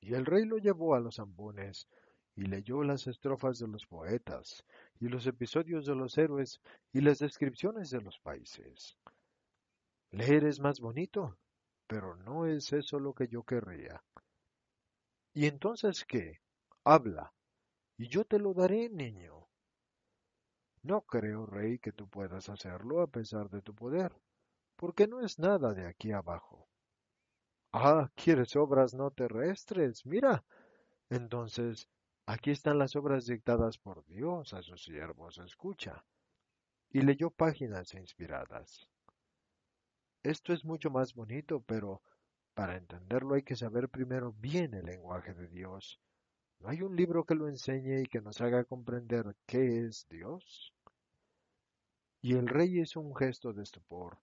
Y 0.00 0.14
el 0.14 0.26
rey 0.26 0.44
lo 0.44 0.58
llevó 0.58 0.94
a 0.94 1.00
los 1.00 1.18
ambones 1.18 1.88
y 2.34 2.42
leyó 2.42 2.82
las 2.82 3.06
estrofas 3.06 3.58
de 3.58 3.68
los 3.68 3.86
poetas 3.86 4.64
y 4.98 5.08
los 5.08 5.26
episodios 5.26 5.84
de 5.86 5.94
los 5.94 6.16
héroes 6.16 6.60
y 6.92 7.00
las 7.00 7.18
descripciones 7.18 7.90
de 7.90 8.00
los 8.00 8.18
países. 8.20 8.96
Leer 10.10 10.44
es 10.44 10.60
más 10.60 10.80
bonito, 10.80 11.36
pero 11.86 12.16
no 12.16 12.46
es 12.46 12.72
eso 12.72 12.98
lo 12.98 13.14
que 13.14 13.28
yo 13.28 13.42
querría. 13.42 14.02
¿Y 15.34 15.46
entonces 15.46 16.04
qué? 16.04 16.40
Habla, 16.84 17.32
y 17.96 18.08
yo 18.08 18.24
te 18.24 18.38
lo 18.38 18.54
daré, 18.54 18.88
niño. 18.88 19.46
No 20.82 21.02
creo, 21.02 21.44
rey, 21.46 21.78
que 21.78 21.92
tú 21.92 22.08
puedas 22.08 22.48
hacerlo 22.48 23.02
a 23.02 23.06
pesar 23.06 23.50
de 23.50 23.60
tu 23.60 23.74
poder, 23.74 24.12
porque 24.76 25.06
no 25.06 25.20
es 25.20 25.38
nada 25.38 25.74
de 25.74 25.86
aquí 25.86 26.10
abajo. 26.10 26.66
Ah, 27.72 28.10
¿quieres 28.16 28.56
obras 28.56 28.94
no 28.94 29.10
terrestres? 29.10 30.04
Mira. 30.04 30.44
Entonces, 31.08 31.88
aquí 32.26 32.50
están 32.50 32.78
las 32.78 32.96
obras 32.96 33.26
dictadas 33.26 33.78
por 33.78 34.04
Dios 34.06 34.54
a 34.54 34.62
sus 34.62 34.82
siervos, 34.82 35.38
escucha. 35.38 36.04
Y 36.90 37.02
leyó 37.02 37.30
páginas 37.30 37.94
inspiradas. 37.94 38.88
Esto 40.22 40.52
es 40.52 40.64
mucho 40.64 40.90
más 40.90 41.14
bonito, 41.14 41.60
pero 41.60 42.02
para 42.54 42.76
entenderlo 42.76 43.34
hay 43.34 43.42
que 43.42 43.56
saber 43.56 43.88
primero 43.88 44.32
bien 44.32 44.74
el 44.74 44.86
lenguaje 44.86 45.32
de 45.34 45.48
Dios. 45.48 46.00
¿No 46.58 46.68
hay 46.68 46.82
un 46.82 46.94
libro 46.94 47.24
que 47.24 47.34
lo 47.34 47.48
enseñe 47.48 48.02
y 48.02 48.06
que 48.06 48.20
nos 48.20 48.40
haga 48.40 48.64
comprender 48.64 49.36
qué 49.46 49.86
es 49.86 50.06
Dios? 50.10 50.74
Y 52.20 52.34
el 52.34 52.48
rey 52.48 52.80
hizo 52.80 53.00
un 53.00 53.16
gesto 53.16 53.52
de 53.52 53.62
estupor, 53.62 54.18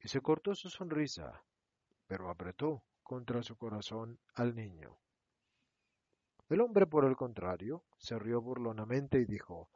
y 0.00 0.08
se 0.08 0.22
cortó 0.22 0.54
su 0.54 0.70
sonrisa, 0.70 1.44
pero 2.06 2.30
apretó 2.30 2.82
contra 3.02 3.42
su 3.42 3.56
corazón 3.56 4.18
al 4.34 4.54
niño. 4.54 4.98
El 6.48 6.60
hombre, 6.60 6.86
por 6.86 7.04
el 7.04 7.16
contrario, 7.16 7.84
se 7.98 8.18
rió 8.18 8.40
burlonamente 8.40 9.18
y 9.18 9.24
dijo, 9.24 9.68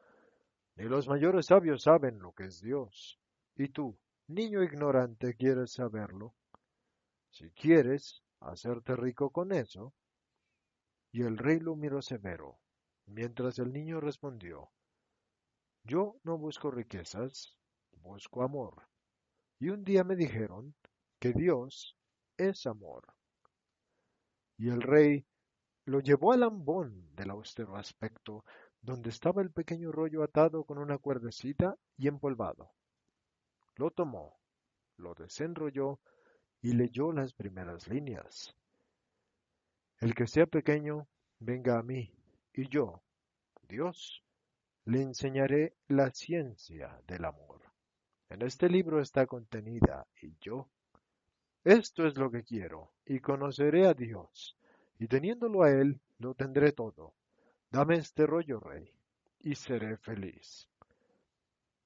Ni 0.77 0.85
los 0.85 1.09
mayores 1.09 1.47
sabios 1.47 1.83
saben 1.83 2.21
lo 2.21 2.33
que 2.33 2.45
es 2.45 2.61
Dios. 2.61 3.19
¿Y 3.57 3.69
tú, 3.69 3.99
Niño 4.31 4.63
ignorante, 4.63 5.35
¿quieres 5.35 5.73
saberlo? 5.73 6.37
Si 7.31 7.51
quieres 7.51 8.23
hacerte 8.39 8.95
rico 8.95 9.31
con 9.31 9.51
eso. 9.51 9.93
Y 11.11 11.23
el 11.23 11.37
rey 11.37 11.59
lo 11.59 11.75
miró 11.75 12.01
severo, 12.01 12.61
mientras 13.07 13.59
el 13.59 13.73
niño 13.73 14.01
respondió, 14.01 14.71
Yo 15.83 16.21
no 16.23 16.39
busco 16.39 16.71
riquezas, 16.71 17.57
busco 17.91 18.45
amor. 18.45 18.87
Y 19.59 19.71
un 19.71 19.83
día 19.83 20.05
me 20.05 20.15
dijeron 20.15 20.77
que 21.19 21.33
Dios 21.33 21.99
es 22.49 22.67
amor. 22.67 23.15
Y 24.57 24.69
el 24.69 24.83
rey 24.83 25.27
lo 25.85 26.01
llevó 26.01 26.33
al 26.33 26.43
ambón 26.43 27.15
del 27.15 27.31
austero 27.31 27.77
aspecto, 27.77 28.45
donde 28.81 29.11
estaba 29.11 29.43
el 29.43 29.51
pequeño 29.51 29.93
rollo 29.93 30.23
atado 30.23 30.65
con 30.65 30.79
una 30.79 30.99
cuerdecita 30.99 31.77
y 31.97 32.09
empolvado. 32.09 32.73
Lo 33.77 33.91
tomó, 33.91 34.39
lo 34.97 35.15
desenrolló 35.15 36.01
y 36.63 36.73
leyó 36.73 37.13
las 37.13 37.33
primeras 37.33 37.89
líneas. 37.89 38.55
El 39.99 40.15
que 40.15 40.27
sea 40.27 40.47
pequeño, 40.47 41.09
venga 41.39 41.79
a 41.79 41.83
mí, 41.83 42.15
y 42.55 42.69
yo, 42.69 43.03
Dios, 43.63 44.23
le 44.85 45.03
enseñaré 45.03 45.75
la 45.89 46.11
ciencia 46.11 47.01
del 47.07 47.25
amor. 47.25 47.61
En 48.29 48.43
este 48.43 48.69
libro 48.69 49.01
está 49.01 49.27
contenida, 49.27 50.07
y 50.23 50.37
yo. 50.41 50.69
Esto 51.65 52.07
es 52.07 52.17
lo 52.17 52.31
que 52.31 52.43
quiero, 52.43 52.93
y 53.05 53.21
conoceré 53.21 53.87
a 53.87 53.95
Dios, 53.95 54.57
y 54.99 55.07
teniéndolo 55.09 55.63
a 55.63 55.71
Él, 55.71 56.01
lo 56.19 56.35
tendré 56.35 56.73
todo. 56.73 57.15
Dame 57.71 57.97
este 57.97 58.27
rollo, 58.27 58.61
rey, 58.61 58.91
y 59.41 59.55
seré 59.55 59.97
feliz. 59.99 60.67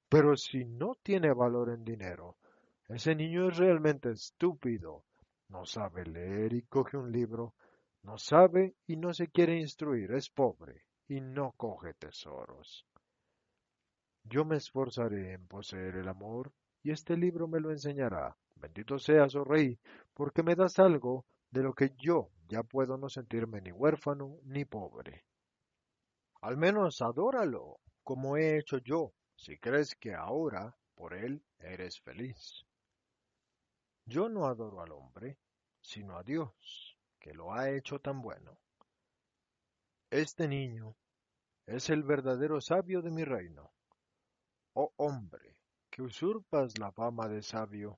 Pero 0.07 0.37
si 0.37 0.63
no 0.63 0.95
tiene 1.03 1.33
valor 1.33 1.69
en 1.71 1.83
dinero, 1.83 2.37
ese 2.87 3.15
niño 3.15 3.49
es 3.49 3.57
realmente 3.57 4.11
estúpido. 4.11 5.03
No 5.49 5.65
sabe 5.65 6.05
leer 6.05 6.53
y 6.53 6.61
coge 6.63 6.97
un 6.97 7.11
libro. 7.11 7.53
No 8.03 8.17
sabe 8.17 8.75
y 8.87 8.95
no 8.95 9.13
se 9.13 9.27
quiere 9.27 9.59
instruir. 9.59 10.11
Es 10.11 10.29
pobre. 10.29 10.83
y 11.07 11.21
no 11.21 11.51
coge 11.51 11.93
tesoros. 11.93 12.83
Yo 14.23 14.43
me 14.43 14.57
esforzaré 14.57 15.33
en 15.33 15.45
poseer 15.45 15.97
el 15.97 16.07
amor, 16.07 16.51
y 16.81 16.89
este 16.89 17.15
libro 17.15 17.47
me 17.47 17.59
lo 17.59 17.69
enseñará. 17.69 18.35
Bendito 18.55 18.97
seas, 18.99 19.35
oh 19.35 19.43
Rey, 19.43 19.79
porque 20.13 20.43
me 20.43 20.55
das 20.55 20.79
algo 20.79 21.25
de 21.51 21.63
lo 21.63 21.73
que 21.73 21.93
yo 21.97 22.31
ya 22.47 22.63
puedo 22.63 22.97
no 22.97 23.09
sentirme 23.09 23.61
ni 23.61 23.71
huérfano 23.71 24.39
ni 24.43 24.65
pobre. 24.65 25.25
Al 26.41 26.57
menos 26.57 27.01
adóralo, 27.01 27.79
como 28.03 28.37
he 28.37 28.57
hecho 28.57 28.77
yo, 28.77 29.13
si 29.35 29.57
crees 29.57 29.95
que 29.95 30.13
ahora, 30.13 30.77
por 30.95 31.13
él, 31.13 31.43
eres 31.59 31.99
feliz. 32.01 32.65
Yo 34.05 34.29
no 34.29 34.45
adoro 34.45 34.81
al 34.81 34.91
hombre, 34.91 35.39
sino 35.81 36.17
a 36.17 36.23
Dios, 36.23 36.97
que 37.19 37.33
lo 37.33 37.53
ha 37.53 37.71
hecho 37.71 37.99
tan 37.99 38.21
bueno. 38.21 38.59
Este 40.11 40.47
niño 40.47 40.95
es 41.65 41.89
el 41.89 42.03
verdadero 42.03 42.61
sabio 42.61 43.01
de 43.01 43.11
mi 43.11 43.23
reino. 43.23 43.71
Oh 44.73 44.93
hombre, 44.97 45.57
que 45.89 46.03
usurpas 46.03 46.77
la 46.77 46.91
fama 46.91 47.27
de 47.27 47.41
sabio, 47.41 47.97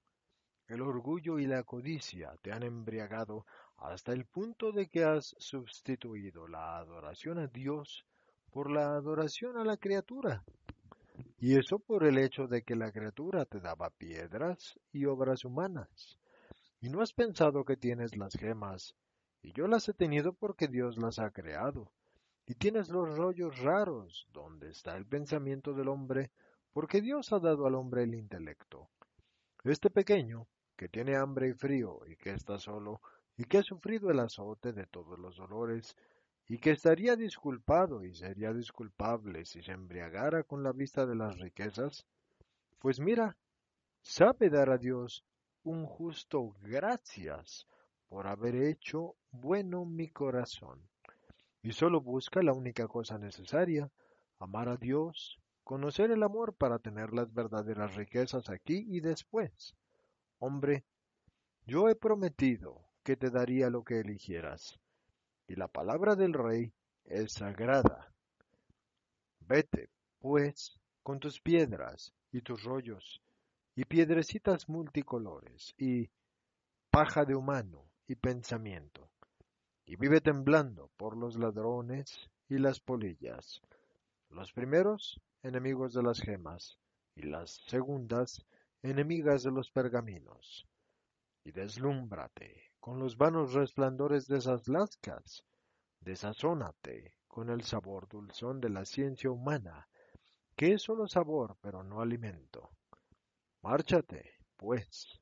el 0.67 0.81
orgullo 0.81 1.39
y 1.39 1.47
la 1.47 1.63
codicia 1.63 2.35
te 2.41 2.51
han 2.51 2.63
embriagado 2.63 3.45
hasta 3.77 4.11
el 4.11 4.25
punto 4.25 4.71
de 4.71 4.87
que 4.87 5.03
has 5.03 5.35
sustituido 5.37 6.47
la 6.47 6.77
adoración 6.77 7.39
a 7.39 7.47
Dios 7.47 8.05
por 8.51 8.69
la 8.71 8.95
adoración 8.95 9.57
a 9.57 9.63
la 9.63 9.77
criatura. 9.77 10.43
Y 11.39 11.57
eso 11.57 11.79
por 11.79 12.03
el 12.03 12.17
hecho 12.17 12.47
de 12.47 12.63
que 12.63 12.75
la 12.75 12.91
criatura 12.91 13.45
te 13.45 13.59
daba 13.59 13.89
piedras 13.91 14.79
y 14.91 15.05
obras 15.05 15.45
humanas. 15.45 16.19
Y 16.79 16.89
no 16.89 17.01
has 17.01 17.13
pensado 17.13 17.63
que 17.63 17.77
tienes 17.77 18.17
las 18.17 18.33
gemas, 18.33 18.95
y 19.41 19.53
yo 19.53 19.67
las 19.67 19.87
he 19.87 19.93
tenido 19.93 20.33
porque 20.33 20.67
Dios 20.67 20.97
las 20.97 21.19
ha 21.19 21.31
creado. 21.31 21.91
Y 22.45 22.55
tienes 22.55 22.89
los 22.89 23.15
rollos 23.15 23.59
raros, 23.59 24.27
donde 24.31 24.69
está 24.69 24.95
el 24.97 25.05
pensamiento 25.05 25.73
del 25.73 25.87
hombre, 25.87 26.31
porque 26.73 27.01
Dios 27.01 27.31
ha 27.33 27.39
dado 27.39 27.65
al 27.65 27.75
hombre 27.75 28.03
el 28.03 28.13
intelecto. 28.13 28.89
Este 29.69 29.89
pequeño, 29.89 30.47
que 30.77 30.87
tiene 30.87 31.17
hambre 31.17 31.49
y 31.49 31.53
frío, 31.53 31.99
y 32.07 32.15
que 32.15 32.31
está 32.31 32.57
solo, 32.57 33.01
y 33.35 33.43
que 33.43 33.57
ha 33.57 33.63
sufrido 33.63 34.09
el 34.09 34.19
azote 34.21 34.71
de 34.71 34.85
todos 34.85 35.19
los 35.19 35.35
dolores, 35.35 35.97
y 36.47 36.57
que 36.57 36.71
estaría 36.71 37.17
disculpado 37.17 38.05
y 38.05 38.15
sería 38.15 38.53
disculpable 38.53 39.43
si 39.43 39.61
se 39.61 39.73
embriagara 39.73 40.43
con 40.43 40.63
la 40.63 40.71
vista 40.71 41.05
de 41.05 41.15
las 41.15 41.37
riquezas, 41.37 42.05
pues 42.79 43.01
mira, 43.01 43.35
sabe 44.01 44.49
dar 44.49 44.69
a 44.69 44.77
Dios 44.77 45.25
un 45.63 45.85
justo 45.85 46.55
gracias 46.61 47.67
por 48.07 48.27
haber 48.27 48.55
hecho 48.55 49.15
bueno 49.31 49.83
mi 49.83 50.07
corazón, 50.07 50.79
y 51.61 51.73
solo 51.73 51.99
busca 51.99 52.41
la 52.41 52.53
única 52.53 52.87
cosa 52.87 53.17
necesaria, 53.17 53.91
amar 54.39 54.69
a 54.69 54.77
Dios, 54.77 55.37
conocer 55.67 56.11
el 56.11 56.23
amor 56.23 56.55
para 56.55 56.79
tener 56.79 57.13
las 57.13 57.33
verdaderas 57.33 57.93
riquezas 57.95 58.49
aquí 58.49 58.85
y 58.87 59.01
después. 59.01 59.75
Hombre, 60.39 60.85
yo 61.65 61.89
he 61.89 61.95
prometido 61.95 62.85
que 63.03 63.17
te 63.17 63.29
daría 63.29 63.69
lo 63.69 63.83
que 63.83 63.99
eligieras 63.99 64.79
y 65.45 65.55
la 65.55 65.67
palabra 65.67 66.15
del 66.15 66.31
rey 66.31 66.71
es 67.03 67.33
sagrada. 67.33 68.13
Vete, 69.41 69.89
pues, 70.19 70.79
con 71.03 71.19
tus 71.19 71.41
piedras 71.41 72.13
y 72.31 72.39
tus 72.39 72.63
rollos, 72.63 73.21
y 73.75 73.83
piedrecitas 73.83 74.69
multicolores, 74.69 75.75
y 75.77 76.09
paja 76.89 77.25
de 77.25 77.35
humano 77.35 77.83
y 78.07 78.15
pensamiento, 78.15 79.09
y 79.85 79.97
vive 79.97 80.21
temblando 80.21 80.89
por 80.95 81.17
los 81.17 81.37
ladrones 81.37 82.29
y 82.47 82.57
las 82.57 82.79
polillas, 82.79 83.61
los 84.29 84.53
primeros 84.53 85.19
enemigos 85.43 85.93
de 85.93 86.03
las 86.03 86.19
gemas, 86.19 86.77
y 87.15 87.23
las 87.23 87.61
segundas 87.67 88.45
enemigas 88.81 89.43
de 89.43 89.51
los 89.51 89.71
pergaminos, 89.71 90.67
y 91.43 91.51
deslúmbrate 91.51 92.71
con 92.79 92.99
los 92.99 93.17
vanos 93.17 93.53
resplandores 93.53 94.27
de 94.27 94.37
esas 94.37 94.67
lascas. 94.67 95.43
Desazónate 95.99 97.15
con 97.27 97.49
el 97.49 97.63
sabor 97.63 98.07
dulzón 98.07 98.61
de 98.61 98.69
la 98.69 98.85
ciencia 98.85 99.29
humana, 99.29 99.87
que 100.55 100.73
es 100.73 100.83
solo 100.83 101.07
sabor 101.07 101.57
pero 101.61 101.83
no 101.83 102.01
alimento. 102.01 102.69
Márchate, 103.61 104.37
pues. 104.55 105.19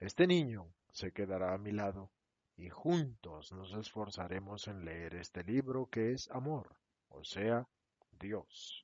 Este 0.00 0.26
niño 0.26 0.74
se 0.90 1.12
quedará 1.12 1.54
a 1.54 1.58
mi 1.58 1.72
lado, 1.72 2.10
y 2.56 2.68
juntos 2.68 3.52
nos 3.52 3.72
esforzaremos 3.72 4.68
en 4.68 4.84
leer 4.84 5.14
este 5.14 5.42
libro 5.44 5.86
que 5.86 6.12
es 6.12 6.30
amor, 6.30 6.76
o 7.08 7.24
sea, 7.24 7.66
Dios. 8.12 8.83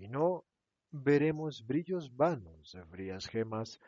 Y 0.00 0.08
no 0.08 0.46
veremos 0.90 1.66
brillos 1.66 2.16
vanos 2.16 2.72
de 2.72 2.82
frías 2.86 3.26
gemas 3.26 3.78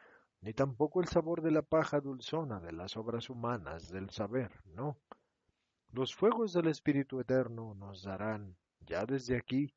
ni 0.43 0.53
tampoco 0.53 1.01
el 1.01 1.09
sabor 1.09 1.41
de 1.41 1.51
la 1.51 1.63
paja 1.63 2.01
dulzona 2.01 2.61
de 2.61 2.73
las 2.73 2.99
obras 2.99 3.31
humanas 3.31 3.89
del 3.89 4.11
saber, 4.11 4.51
no. 4.67 4.99
Los 5.91 6.15
fuegos 6.15 6.53
del 6.53 6.67
Espíritu 6.67 7.19
Eterno 7.19 7.75
nos 7.75 8.03
darán, 8.03 8.59
ya 8.81 9.07
desde 9.07 9.39
aquí, 9.39 9.73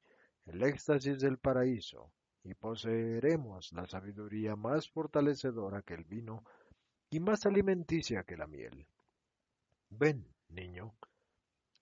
el 0.45 0.61
éxtasis 0.63 1.21
del 1.21 1.37
paraíso, 1.37 2.11
y 2.43 2.53
poseeremos 2.53 3.71
la 3.71 3.85
sabiduría 3.85 4.57
más 4.57 4.89
fortalecedora 4.89 5.83
que 5.83 5.93
el 5.93 6.03
vino 6.03 6.43
y 7.11 7.21
más 7.21 7.45
alimenticia 7.45 8.23
que 8.23 8.35
la 8.35 8.47
miel. 8.47 8.85
Ven, 9.89 10.27
niño, 10.49 10.95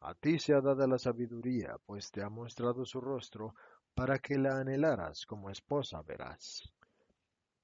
a 0.01 0.13
ti 0.13 0.37
se 0.37 0.53
ha 0.53 0.61
dada 0.61 0.85
la 0.85 0.99
sabiduría, 0.99 1.77
pues 1.85 2.11
te 2.11 2.21
ha 2.21 2.29
mostrado 2.29 2.85
su 2.85 2.99
rostro, 2.99 3.55
para 3.93 4.19
que 4.19 4.37
la 4.37 4.59
anhelaras 4.59 5.25
como 5.25 5.49
esposa 5.49 6.01
verás. 6.01 6.63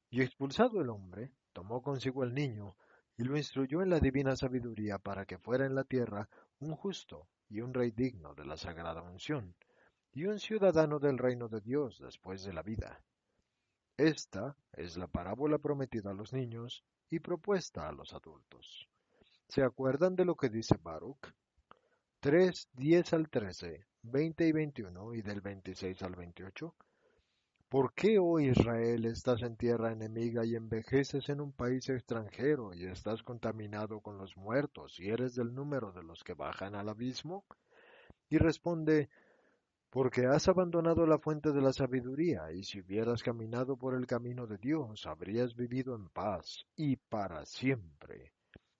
Y 0.10 0.22
expulsado 0.22 0.82
el 0.82 0.90
hombre, 0.90 1.32
tomó 1.54 1.82
consigo 1.82 2.24
el 2.24 2.34
niño, 2.34 2.76
y 3.18 3.24
lo 3.24 3.38
instruyó 3.38 3.82
en 3.82 3.90
la 3.90 4.00
divina 4.00 4.36
sabiduría 4.36 4.98
para 4.98 5.26
que 5.26 5.38
fuera 5.38 5.66
en 5.66 5.76
la 5.76 5.84
tierra 5.84 6.30
un 6.60 6.76
justo 6.76 7.28
y 7.50 7.62
un 7.62 7.74
rey 7.74 7.92
digno 7.92 8.34
de 8.34 8.46
la 8.46 8.58
sagrada 8.58 9.02
unción, 9.02 9.56
y 10.14 10.26
un 10.26 10.40
ciudadano 10.40 11.00
del 11.00 11.18
reino 11.18 11.48
de 11.48 11.62
Dios 11.62 12.00
después 12.00 12.44
de 12.44 12.54
la 12.54 12.64
vida. 12.64 13.02
Esta 13.98 14.56
es 14.74 14.98
la 14.98 15.08
parábola 15.08 15.58
prometida 15.58 16.12
a 16.12 16.14
los 16.14 16.32
niños 16.32 16.86
y 17.10 17.20
propuesta 17.20 17.90
a 17.90 17.92
los 17.92 18.14
adultos. 18.14 18.88
¿Se 19.50 19.64
acuerdan 19.64 20.16
de 20.16 20.26
lo 20.26 20.36
que 20.36 20.50
dice 20.50 20.78
Baruch? 20.82 21.34
3, 22.22 22.70
10 22.74 23.14
al 23.14 23.30
13, 23.30 23.86
20 24.10 24.48
y 24.48 24.52
21 24.52 25.14
y 25.16 25.22
del 25.22 25.42
26 25.42 26.02
al 26.04 26.16
28 26.16 26.76
¿Por 27.70 27.94
qué, 27.94 28.18
oh 28.18 28.40
Israel, 28.40 29.06
estás 29.06 29.44
en 29.44 29.56
tierra 29.56 29.92
enemiga 29.92 30.44
y 30.44 30.56
envejeces 30.56 31.30
en 31.30 31.40
un 31.40 31.52
país 31.52 31.88
extranjero 31.90 32.74
y 32.74 32.88
estás 32.88 33.22
contaminado 33.22 34.00
con 34.02 34.18
los 34.18 34.36
muertos 34.36 35.00
y 35.00 35.10
eres 35.10 35.36
del 35.36 35.54
número 35.54 35.92
de 35.92 36.02
los 36.02 36.24
que 36.24 36.34
bajan 36.34 36.74
al 36.74 36.90
abismo? 36.90 37.46
Y 38.28 38.40
responde, 38.40 39.10
porque 39.92 40.26
has 40.26 40.48
abandonado 40.48 41.06
la 41.06 41.20
fuente 41.20 41.52
de 41.52 41.62
la 41.62 41.72
sabiduría, 41.72 42.52
y 42.52 42.64
si 42.64 42.82
hubieras 42.82 43.22
caminado 43.22 43.78
por 43.78 43.94
el 43.94 44.08
camino 44.08 44.48
de 44.48 44.58
Dios, 44.58 45.06
habrías 45.06 45.56
vivido 45.56 45.94
en 45.94 46.10
paz 46.10 46.66
y 46.76 46.96
para 46.96 47.46
siempre. 47.46 48.34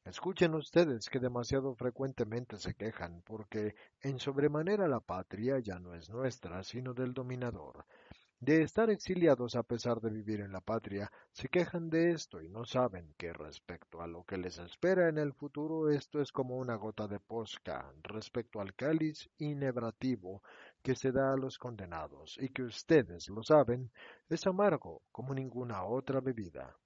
Escuchen 0.10 0.56
ustedes 0.56 1.08
que 1.10 1.20
demasiado 1.20 1.76
frecuentemente 1.76 2.58
se 2.58 2.74
quejan, 2.74 3.22
porque 3.22 3.76
en 4.02 4.20
sobremanera 4.20 4.88
la 4.88 5.00
patria 5.00 5.60
ya 5.60 5.80
no 5.80 5.94
es 5.94 6.10
nuestra, 6.10 6.64
sino 6.64 6.94
del 6.94 7.14
dominador 7.14 7.86
de 8.42 8.62
estar 8.62 8.90
exiliados 8.90 9.56
a 9.56 9.64
pesar 9.64 10.00
de 10.00 10.10
vivir 10.10 10.40
en 10.40 10.54
la 10.54 10.62
patria, 10.62 11.12
se 11.34 11.50
quejan 11.50 11.90
de 11.90 12.12
esto 12.12 12.42
y 12.42 12.48
no 12.48 12.64
saben 12.64 13.14
que 13.18 13.34
respecto 13.34 14.02
a 14.02 14.08
lo 14.08 14.24
que 14.24 14.38
les 14.38 14.58
espera 14.60 15.10
en 15.10 15.18
el 15.18 15.34
futuro 15.34 15.90
esto 15.90 16.22
es 16.22 16.32
como 16.32 16.56
una 16.56 16.76
gota 16.76 17.06
de 17.06 17.20
posca 17.20 17.92
respecto 18.02 18.62
al 18.62 18.74
cáliz 18.76 19.30
inebrativo 19.40 20.42
que 20.82 20.96
se 20.96 21.12
da 21.12 21.34
a 21.34 21.38
los 21.38 21.58
condenados 21.58 22.38
y 22.40 22.48
que 22.48 22.64
ustedes 22.64 23.28
lo 23.28 23.44
saben 23.44 23.92
es 24.30 24.48
amargo 24.48 25.02
como 25.12 25.34
ninguna 25.34 25.84
otra 25.84 26.22
bebida. 26.22 26.78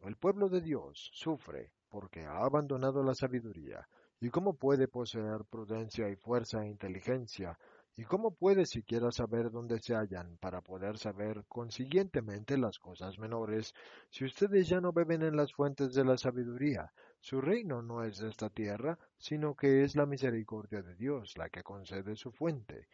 El 0.00 0.16
pueblo 0.16 0.48
de 0.48 0.60
Dios 0.60 1.10
sufre 1.12 1.72
porque 1.88 2.24
ha 2.24 2.44
abandonado 2.44 3.02
la 3.02 3.14
sabiduría 3.14 3.88
y 4.20 4.30
cómo 4.30 4.54
puede 4.54 4.88
poseer 4.88 5.44
prudencia 5.50 6.08
y 6.08 6.16
fuerza 6.16 6.64
e 6.64 6.68
inteligencia 6.68 7.58
¿Y 7.98 8.04
cómo 8.04 8.34
puede 8.34 8.66
siquiera 8.66 9.10
saber 9.10 9.50
dónde 9.50 9.78
se 9.80 9.94
hallan 9.94 10.36
para 10.36 10.60
poder 10.60 10.98
saber 10.98 11.46
consiguientemente 11.48 12.58
las 12.58 12.78
cosas 12.78 13.18
menores 13.18 13.72
si 14.10 14.26
ustedes 14.26 14.68
ya 14.68 14.82
no 14.82 14.92
beben 14.92 15.22
en 15.22 15.34
las 15.34 15.54
fuentes 15.54 15.94
de 15.94 16.04
la 16.04 16.18
sabiduría? 16.18 16.92
Su 17.20 17.40
reino 17.40 17.80
no 17.80 18.04
es 18.04 18.18
de 18.18 18.28
esta 18.28 18.50
tierra, 18.50 18.98
sino 19.16 19.56
que 19.56 19.82
es 19.82 19.96
la 19.96 20.04
misericordia 20.04 20.82
de 20.82 20.94
Dios 20.94 21.38
la 21.38 21.48
que 21.48 21.62
concede 21.62 22.16
su 22.16 22.32
fuente. 22.32 22.86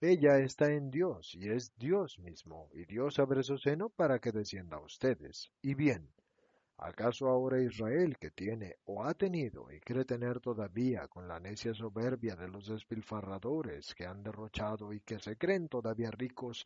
Ella 0.00 0.38
está 0.38 0.72
en 0.72 0.92
Dios 0.92 1.34
y 1.34 1.48
es 1.50 1.76
Dios 1.76 2.20
mismo, 2.20 2.70
y 2.74 2.84
Dios 2.84 3.18
abre 3.18 3.42
su 3.42 3.58
seno 3.58 3.88
para 3.88 4.20
que 4.20 4.30
descienda 4.30 4.76
a 4.76 4.84
ustedes. 4.84 5.50
Y 5.62 5.74
bien, 5.74 6.12
¿Acaso 6.80 7.26
ahora 7.26 7.60
Israel, 7.60 8.16
que 8.18 8.30
tiene 8.30 8.76
o 8.84 9.02
ha 9.02 9.12
tenido 9.12 9.68
y 9.72 9.80
cree 9.80 10.04
tener 10.04 10.38
todavía 10.38 11.08
con 11.08 11.26
la 11.26 11.40
necia 11.40 11.74
soberbia 11.74 12.36
de 12.36 12.46
los 12.46 12.68
despilfarradores 12.68 13.96
que 13.96 14.06
han 14.06 14.22
derrochado 14.22 14.92
y 14.92 15.00
que 15.00 15.18
se 15.18 15.36
creen 15.36 15.68
todavía 15.68 16.12
ricos 16.12 16.64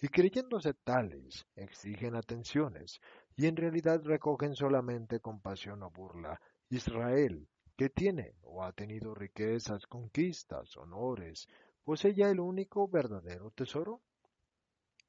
y 0.00 0.08
creyéndose 0.08 0.72
tales, 0.72 1.46
exigen 1.54 2.16
atenciones 2.16 3.02
y 3.36 3.48
en 3.48 3.56
realidad 3.56 4.00
recogen 4.02 4.54
solamente 4.54 5.20
compasión 5.20 5.82
o 5.82 5.90
burla? 5.90 6.40
Israel, 6.70 7.46
que 7.76 7.90
tiene 7.90 8.36
o 8.40 8.64
ha 8.64 8.72
tenido 8.72 9.14
riquezas, 9.14 9.86
conquistas, 9.86 10.74
honores, 10.78 11.46
¿posee 11.84 12.14
ya 12.14 12.30
el 12.30 12.40
único 12.40 12.88
verdadero 12.88 13.50
tesoro? 13.50 14.00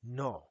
No, 0.02 0.51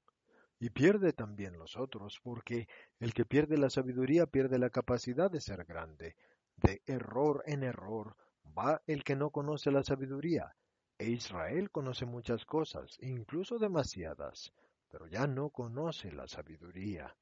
y 0.61 0.69
pierde 0.71 1.15
también 1.15 1.59
los 1.59 1.77
otros, 1.77 2.21
porque 2.23 2.69
el 3.01 3.15
que 3.15 3.25
pierde 3.25 3.57
la 3.57 3.71
sabiduría 3.71 4.27
pierde 4.27 4.59
la 4.59 4.69
capacidad 4.69 5.31
de 5.31 5.41
ser 5.41 5.65
grande. 5.65 6.17
De 6.57 6.83
error 6.87 7.43
en 7.47 7.65
error 7.65 8.15
va 8.57 8.83
el 8.87 9.03
que 9.03 9.17
no 9.17 9.31
conoce 9.31 9.71
la 9.71 9.83
sabiduría, 9.83 10.55
e 10.99 11.09
Israel 11.09 11.71
conoce 11.71 12.05
muchas 12.05 12.45
cosas, 12.45 12.99
incluso 13.01 13.59
demasiadas, 13.59 14.53
pero 14.91 15.07
ya 15.07 15.27
no 15.27 15.49
conoce 15.49 16.13
la 16.13 16.29
sabiduría. 16.29 17.17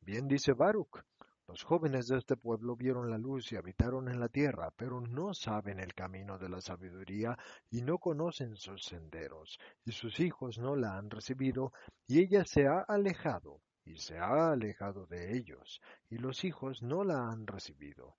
Bien 0.00 0.26
dice 0.26 0.54
Baruch, 0.54 1.04
los 1.46 1.62
jóvenes 1.62 2.08
de 2.08 2.16
este 2.16 2.36
pueblo 2.36 2.74
vieron 2.74 3.10
la 3.10 3.18
luz 3.18 3.52
y 3.52 3.56
habitaron 3.56 4.08
en 4.08 4.18
la 4.18 4.28
tierra, 4.28 4.70
pero 4.74 5.02
no 5.02 5.34
saben 5.34 5.78
el 5.78 5.92
camino 5.94 6.38
de 6.38 6.48
la 6.48 6.62
sabiduría 6.62 7.36
y 7.70 7.82
no 7.82 7.98
conocen 7.98 8.56
sus 8.56 8.82
senderos, 8.84 9.58
y 9.84 9.92
sus 9.92 10.20
hijos 10.20 10.58
no 10.58 10.74
la 10.74 10.96
han 10.96 11.10
recibido, 11.10 11.72
y 12.06 12.20
ella 12.20 12.44
se 12.46 12.66
ha 12.66 12.80
alejado, 12.80 13.60
y 13.84 13.98
se 13.98 14.18
ha 14.18 14.52
alejado 14.52 15.04
de 15.06 15.36
ellos, 15.36 15.82
y 16.08 16.16
los 16.16 16.44
hijos 16.44 16.82
no 16.82 17.04
la 17.04 17.28
han 17.28 17.46
recibido. 17.46 18.16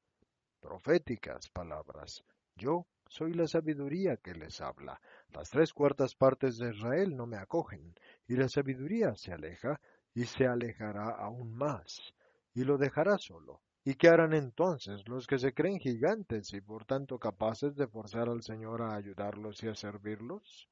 Proféticas 0.62 1.50
palabras. 1.50 2.24
Yo 2.56 2.86
soy 3.08 3.34
la 3.34 3.48
sabiduría 3.48 4.18
que 4.18 4.36
les 4.36 4.62
habla. 4.62 5.02
Las 5.30 5.50
tres 5.50 5.74
cuartas 5.74 6.14
partes 6.14 6.58
de 6.58 6.70
Israel 6.70 7.16
no 7.16 7.26
me 7.26 7.38
acogen, 7.38 7.96
y 8.28 8.36
la 8.36 8.48
sabiduría 8.50 9.16
se 9.16 9.34
aleja, 9.34 9.82
y 10.14 10.26
se 10.26 10.46
alejará 10.46 11.10
aún 11.10 11.54
más 11.56 12.14
y 12.56 12.64
lo 12.64 12.78
dejará 12.78 13.18
solo. 13.20 13.62
¿Y 13.84 13.94
qué 13.96 14.08
harán 14.08 14.34
entonces 14.34 15.08
los 15.08 15.28
que 15.28 15.38
se 15.38 15.54
creen 15.54 15.80
gigantes 15.80 16.52
y 16.54 16.62
por 16.62 16.86
tanto 16.86 17.20
capaces 17.20 17.76
de 17.76 17.88
forzar 17.88 18.30
al 18.30 18.42
Señor 18.42 18.82
a 18.82 18.96
ayudarlos 18.96 19.62
y 19.62 19.68
a 19.68 19.76
servirlos? 19.76 20.68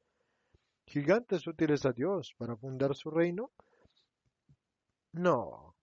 ¿Gigantes 0.88 1.46
útiles 1.46 1.86
a 1.86 1.92
Dios 1.92 2.34
para 2.38 2.56
fundar 2.56 2.96
su 2.96 3.12
reino? 3.12 3.52
No. 5.12 5.76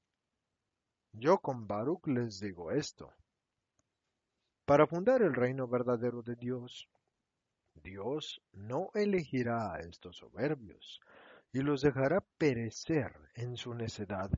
Yo 1.13 1.39
con 1.39 1.69
Baruch 1.69 2.07
les 2.09 2.41
digo 2.41 2.73
esto. 2.73 3.13
Para 4.65 4.87
fundar 4.87 5.23
el 5.23 5.35
reino 5.35 5.69
verdadero 5.69 6.23
de 6.23 6.35
Dios, 6.35 6.89
Dios 7.75 8.43
no 8.53 8.91
elegirá 8.95 9.75
a 9.75 9.81
estos 9.81 10.17
soberbios 10.17 11.01
y 11.53 11.61
los 11.61 11.83
dejará 11.83 12.25
perecer 12.39 13.13
en 13.35 13.57
su 13.57 13.75
necedad 13.75 14.31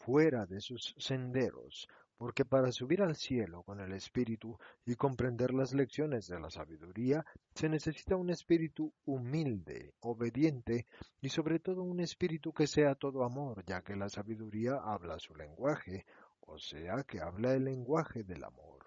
fuera 0.00 0.46
de 0.46 0.60
sus 0.60 0.94
senderos, 0.98 1.86
porque 2.16 2.44
para 2.44 2.72
subir 2.72 3.02
al 3.02 3.16
cielo 3.16 3.62
con 3.62 3.80
el 3.80 3.92
espíritu 3.92 4.58
y 4.84 4.94
comprender 4.94 5.54
las 5.54 5.72
lecciones 5.72 6.26
de 6.26 6.40
la 6.40 6.50
sabiduría, 6.50 7.24
se 7.54 7.68
necesita 7.68 8.16
un 8.16 8.30
espíritu 8.30 8.92
humilde, 9.04 9.94
obediente 10.00 10.86
y 11.20 11.28
sobre 11.28 11.60
todo 11.60 11.82
un 11.82 12.00
espíritu 12.00 12.52
que 12.52 12.66
sea 12.66 12.94
todo 12.94 13.24
amor, 13.24 13.64
ya 13.64 13.82
que 13.82 13.96
la 13.96 14.08
sabiduría 14.08 14.76
habla 14.82 15.18
su 15.18 15.34
lenguaje, 15.34 16.04
o 16.40 16.58
sea 16.58 17.04
que 17.04 17.20
habla 17.20 17.54
el 17.54 17.64
lenguaje 17.64 18.22
del 18.22 18.44
amor. 18.44 18.84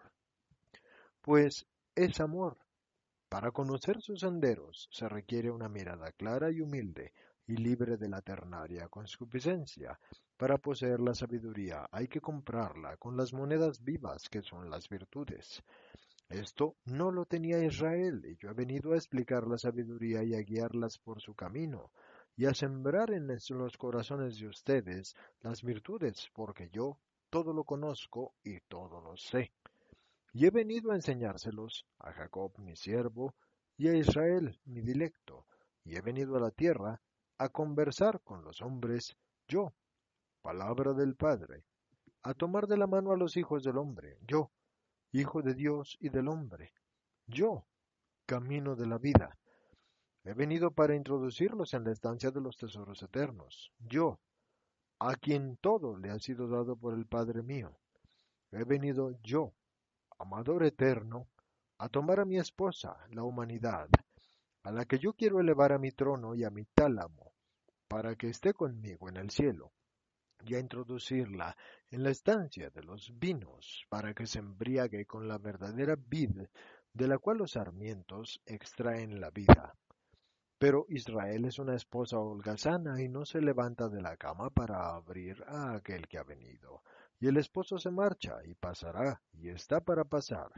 Pues 1.21 1.65
es 1.95 2.19
amor. 2.19 2.57
Para 3.29 3.51
conocer 3.51 3.99
sus 4.01 4.19
senderos 4.19 4.89
se 4.91 5.09
requiere 5.09 5.49
una 5.49 5.69
mirada 5.69 6.11
clara 6.11 6.51
y 6.51 6.61
humilde, 6.61 7.13
y 7.47 7.57
libre 7.57 7.97
de 7.97 8.09
la 8.09 8.21
ternaria 8.21 8.87
concupiscencia. 8.87 9.99
Para 10.43 10.57
poseer 10.57 10.99
la 10.99 11.13
sabiduría 11.13 11.87
hay 11.89 12.09
que 12.09 12.19
comprarla 12.19 12.97
con 12.97 13.15
las 13.15 13.31
monedas 13.31 13.81
vivas 13.81 14.27
que 14.29 14.41
son 14.41 14.69
las 14.69 14.89
virtudes. 14.89 15.63
Esto 16.27 16.75
no 16.83 17.11
lo 17.11 17.23
tenía 17.23 17.63
Israel, 17.63 18.21
y 18.25 18.35
yo 18.35 18.49
he 18.49 18.53
venido 18.53 18.91
a 18.91 18.97
explicar 18.97 19.47
la 19.47 19.57
sabiduría 19.57 20.21
y 20.21 20.33
a 20.33 20.41
guiarlas 20.41 20.97
por 20.97 21.21
su 21.21 21.33
camino, 21.33 21.91
y 22.35 22.45
a 22.45 22.53
sembrar 22.53 23.11
en 23.11 23.27
los 23.27 23.77
corazones 23.77 24.37
de 24.37 24.47
ustedes 24.47 25.15
las 25.39 25.61
virtudes, 25.61 26.27
porque 26.33 26.69
yo 26.73 26.97
todo 27.29 27.53
lo 27.53 27.63
conozco 27.63 28.33
y 28.43 28.59
todo 28.67 28.99
lo 28.99 29.15
sé. 29.15 29.53
Y 30.33 30.45
he 30.45 30.49
venido 30.49 30.91
a 30.91 30.95
enseñárselos 30.95 31.85
a 31.99 32.11
Jacob 32.11 32.51
mi 32.59 32.75
siervo, 32.75 33.33
y 33.77 33.87
a 33.87 33.95
Israel 33.95 34.59
mi 34.65 34.81
dilecto, 34.81 35.45
y 35.85 35.95
he 35.95 36.01
venido 36.01 36.35
a 36.35 36.41
la 36.41 36.51
tierra 36.51 36.99
a 37.37 37.47
conversar 37.47 38.19
con 38.25 38.43
los 38.43 38.61
hombres, 38.61 39.15
yo, 39.47 39.71
palabra 40.43 40.91
del 40.93 41.15
Padre, 41.15 41.63
a 42.21 42.33
tomar 42.33 42.67
de 42.67 42.75
la 42.75 42.85
mano 42.85 43.11
a 43.11 43.17
los 43.17 43.37
hijos 43.37 43.63
del 43.63 43.77
hombre, 43.77 44.17
yo, 44.27 44.51
hijo 45.13 45.41
de 45.41 45.53
Dios 45.53 45.97
y 46.01 46.09
del 46.09 46.27
hombre, 46.27 46.73
yo, 47.27 47.65
camino 48.25 48.75
de 48.75 48.85
la 48.85 48.97
vida. 48.97 49.37
He 50.25 50.33
venido 50.33 50.71
para 50.71 50.95
introducirlos 50.95 51.73
en 51.73 51.85
la 51.85 51.93
estancia 51.93 52.29
de 52.29 52.41
los 52.41 52.57
tesoros 52.57 53.01
eternos, 53.01 53.71
yo, 53.79 54.19
a 54.99 55.15
quien 55.15 55.55
todo 55.57 55.97
le 55.97 56.11
ha 56.11 56.19
sido 56.19 56.49
dado 56.49 56.75
por 56.75 56.93
el 56.93 57.05
Padre 57.05 57.41
mío. 57.41 57.79
He 58.51 58.65
venido 58.65 59.11
yo, 59.23 59.53
amador 60.19 60.63
eterno, 60.63 61.27
a 61.77 61.87
tomar 61.87 62.19
a 62.19 62.25
mi 62.25 62.37
esposa, 62.37 62.97
la 63.11 63.23
humanidad, 63.23 63.89
a 64.63 64.71
la 64.71 64.83
que 64.83 64.99
yo 64.99 65.13
quiero 65.13 65.39
elevar 65.39 65.71
a 65.71 65.79
mi 65.79 65.91
trono 65.91 66.35
y 66.35 66.43
a 66.43 66.49
mi 66.49 66.65
tálamo, 66.65 67.33
para 67.87 68.15
que 68.15 68.27
esté 68.27 68.53
conmigo 68.53 69.07
en 69.07 69.17
el 69.17 69.29
cielo, 69.29 69.72
y 70.45 70.55
a 70.55 70.59
introducirla 70.59 71.55
en 71.89 72.03
la 72.03 72.09
estancia 72.09 72.69
de 72.69 72.83
los 72.83 73.11
vinos, 73.17 73.85
para 73.89 74.13
que 74.13 74.25
se 74.25 74.39
embriague 74.39 75.05
con 75.05 75.27
la 75.27 75.37
verdadera 75.37 75.95
vid, 75.95 76.47
de 76.93 77.07
la 77.07 77.17
cual 77.17 77.37
los 77.37 77.51
sarmientos 77.51 78.41
extraen 78.45 79.19
la 79.19 79.29
vida. 79.31 79.75
Pero 80.57 80.85
Israel 80.89 81.45
es 81.45 81.59
una 81.59 81.75
esposa 81.75 82.19
holgazana 82.19 83.01
y 83.01 83.09
no 83.09 83.25
se 83.25 83.41
levanta 83.41 83.89
de 83.89 84.01
la 84.01 84.15
cama 84.15 84.49
para 84.49 84.95
abrir 84.95 85.43
a 85.47 85.73
aquel 85.73 86.07
que 86.07 86.17
ha 86.17 86.23
venido. 86.23 86.83
Y 87.19 87.27
el 87.27 87.37
esposo 87.37 87.77
se 87.77 87.91
marcha 87.91 88.37
y 88.45 88.53
pasará, 88.53 89.21
y 89.33 89.49
está 89.49 89.81
para 89.81 90.03
pasar. 90.05 90.51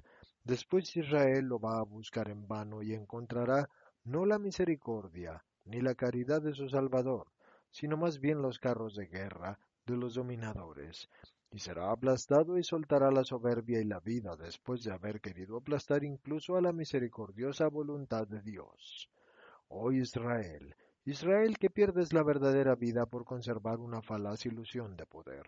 Después 0.44 0.96
Israel 0.96 1.46
lo 1.46 1.60
va 1.60 1.80
a 1.80 1.84
buscar 1.84 2.30
en 2.30 2.48
vano 2.48 2.84
y 2.84 2.94
encontrará 2.94 3.70
no 4.04 4.26
la 4.26 4.38
misericordia 4.38 5.44
ni 5.64 5.82
la 5.82 5.96
caridad 5.96 6.42
de 6.42 6.54
su 6.54 6.70
Salvador, 6.70 7.32
sino 7.72 7.98
más 7.98 8.20
bien 8.20 8.42
los 8.42 8.60
carros 8.60 8.96
de 8.96 9.08
guerra 9.08 9.60
de 9.86 9.98
los 9.98 10.16
dominadores, 10.16 11.10
y 11.52 11.60
será 11.60 11.92
aplastado 11.92 12.58
y 12.58 12.64
soltará 12.64 13.12
la 13.12 13.24
soberbia 13.24 13.80
y 13.80 13.86
la 13.86 14.00
vida 14.00 14.36
después 14.36 14.84
de 14.84 14.92
haber 14.92 15.22
querido 15.22 15.58
aplastar 15.58 16.04
incluso 16.04 16.58
a 16.58 16.62
la 16.62 16.74
misericordiosa 16.74 17.68
voluntad 17.68 18.28
de 18.28 18.42
Dios. 18.42 19.10
Oh 19.68 19.92
Israel, 19.92 20.76
Israel 21.06 21.58
que 21.60 21.70
pierdes 21.70 22.14
la 22.14 22.24
verdadera 22.24 22.76
vida 22.76 23.06
por 23.06 23.26
conservar 23.26 23.80
una 23.80 24.02
falaz 24.02 24.46
ilusión 24.48 24.98
de 24.98 25.06
poder. 25.06 25.48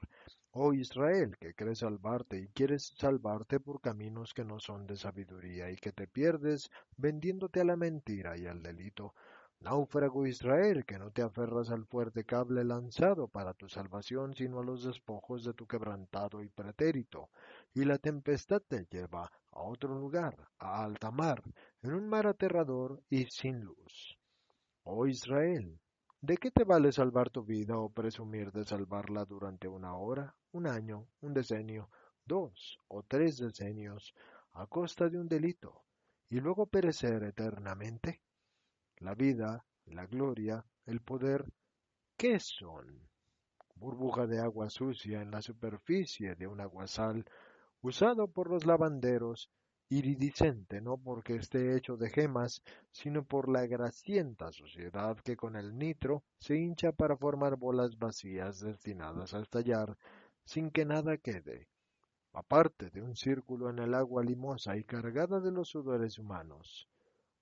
Oh 0.52 0.74
Israel, 0.74 1.36
que 1.40 1.56
crees 1.56 1.80
salvarte 1.80 2.38
y 2.38 2.48
quieres 2.50 2.94
salvarte 2.96 3.60
por 3.60 3.82
caminos 3.82 4.34
que 4.34 4.46
no 4.46 4.60
son 4.60 4.86
de 4.86 4.98
sabiduría 4.98 5.72
y 5.72 5.76
que 5.76 5.92
te 5.92 6.08
pierdes 6.08 6.70
vendiéndote 6.96 7.62
a 7.62 7.66
la 7.66 7.76
mentira 7.76 8.38
y 8.38 8.46
al 8.46 8.62
delito. 8.62 9.14
Náufrago 9.60 10.28
Israel, 10.28 10.86
que 10.86 11.00
no 11.00 11.10
te 11.12 11.24
aferras 11.24 11.72
al 11.72 11.86
fuerte 11.86 12.24
cable 12.24 12.64
lanzado 12.64 13.28
para 13.28 13.56
tu 13.56 13.68
salvación, 13.68 14.36
sino 14.36 14.60
a 14.60 14.64
los 14.64 14.84
despojos 14.84 15.44
de 15.44 15.54
tu 15.54 15.66
quebrantado 15.66 16.44
y 16.44 16.50
pretérito, 16.50 17.32
y 17.74 17.84
la 17.84 17.98
tempestad 17.98 18.62
te 18.68 18.86
lleva 18.86 19.32
a 19.52 19.62
otro 19.62 19.98
lugar, 19.98 20.48
a 20.60 20.84
alta 20.84 21.10
mar, 21.10 21.42
en 21.82 21.96
un 21.96 22.08
mar 22.08 22.28
aterrador 22.28 23.02
y 23.10 23.26
sin 23.26 23.62
luz. 23.62 24.18
Oh 24.84 25.08
Israel, 25.08 25.80
¿de 26.22 26.38
qué 26.38 26.52
te 26.52 26.64
vale 26.64 26.92
salvar 26.92 27.32
tu 27.32 27.44
vida 27.44 27.80
o 27.80 27.90
presumir 27.90 28.52
de 28.52 28.64
salvarla 28.64 29.26
durante 29.26 29.68
una 29.68 29.96
hora, 29.96 30.36
un 30.52 30.68
año, 30.68 31.08
un 31.22 31.34
decenio, 31.34 31.90
dos 32.26 32.80
o 32.88 33.02
tres 33.02 33.38
decenios, 33.38 34.14
a 34.54 34.68
costa 34.68 35.10
de 35.10 35.20
un 35.20 35.28
delito, 35.28 35.84
y 36.30 36.40
luego 36.40 36.68
perecer 36.68 37.24
eternamente? 37.24 38.22
La 39.00 39.14
vida, 39.14 39.64
la 39.86 40.08
gloria, 40.08 40.66
el 40.88 41.02
poder, 41.02 41.46
¿qué 42.18 42.40
son? 42.40 43.08
Burbuja 43.76 44.26
de 44.26 44.40
agua 44.40 44.72
sucia 44.72 45.22
en 45.22 45.30
la 45.30 45.44
superficie 45.44 46.34
de 46.34 46.48
un 46.48 46.62
aguasal 46.62 47.24
usado 47.82 48.28
por 48.28 48.50
los 48.50 48.66
lavanderos, 48.66 49.52
iridiscente 49.90 50.82
no 50.82 50.98
porque 50.98 51.36
esté 51.36 51.78
hecho 51.78 51.96
de 51.96 52.10
gemas, 52.10 52.64
sino 52.92 53.24
por 53.24 53.50
la 53.50 53.68
grasienta 53.68 54.52
suciedad 54.52 55.16
que 55.18 55.38
con 55.38 55.56
el 55.56 55.78
nitro 55.78 56.24
se 56.40 56.58
hincha 56.58 56.92
para 56.92 57.16
formar 57.16 57.56
bolas 57.56 58.00
vacías 58.00 58.62
destinadas 58.62 59.36
a 59.36 59.42
estallar 59.42 59.96
sin 60.44 60.72
que 60.72 60.86
nada 60.86 61.18
quede, 61.18 61.68
aparte 62.34 62.90
de 62.90 63.04
un 63.04 63.16
círculo 63.16 63.70
en 63.70 63.78
el 63.78 63.94
agua 63.94 64.24
limosa 64.24 64.76
y 64.76 64.84
cargada 64.84 65.40
de 65.40 65.52
los 65.52 65.70
sudores 65.70 66.18
humanos. 66.18 66.88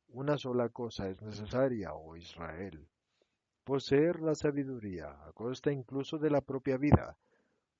Una 0.09 0.37
sola 0.37 0.69
cosa 0.69 1.09
es 1.09 1.21
necesaria, 1.21 1.93
oh 1.93 2.15
Israel, 2.15 2.87
poseer 3.63 4.21
la 4.21 4.35
sabiduría 4.35 5.09
a 5.25 5.33
costa 5.33 5.71
incluso 5.71 6.17
de 6.17 6.29
la 6.29 6.41
propia 6.41 6.77
vida, 6.77 7.17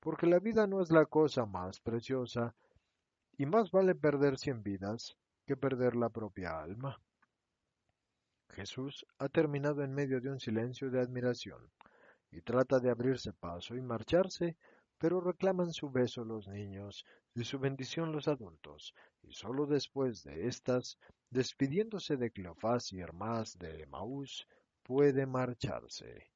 porque 0.00 0.26
la 0.26 0.38
vida 0.38 0.66
no 0.66 0.82
es 0.82 0.90
la 0.90 1.06
cosa 1.06 1.46
más 1.46 1.80
preciosa, 1.80 2.54
y 3.38 3.46
más 3.46 3.70
vale 3.70 3.94
perder 3.94 4.38
cien 4.38 4.62
vidas 4.62 5.16
que 5.46 5.56
perder 5.56 5.94
la 5.96 6.08
propia 6.08 6.60
alma. 6.60 7.00
Jesús 8.50 9.06
ha 9.18 9.28
terminado 9.28 9.82
en 9.82 9.92
medio 9.92 10.20
de 10.20 10.30
un 10.30 10.40
silencio 10.40 10.90
de 10.90 11.00
admiración, 11.00 11.70
y 12.30 12.40
trata 12.40 12.80
de 12.80 12.90
abrirse 12.90 13.32
paso 13.32 13.76
y 13.76 13.82
marcharse, 13.82 14.56
pero 14.98 15.20
reclaman 15.20 15.72
su 15.72 15.90
beso 15.90 16.24
los 16.24 16.48
niños 16.48 17.04
y 17.34 17.44
su 17.44 17.58
bendición 17.58 18.12
los 18.12 18.28
adultos, 18.28 18.94
y 19.22 19.32
sólo 19.32 19.66
después 19.66 20.22
de 20.24 20.46
estas, 20.46 20.98
despidiéndose 21.30 22.16
de 22.16 22.30
Cleofás 22.30 22.92
y 22.92 23.00
Hermás 23.00 23.58
de 23.58 23.82
Emaús, 23.82 24.46
puede 24.82 25.26
marcharse. 25.26 26.30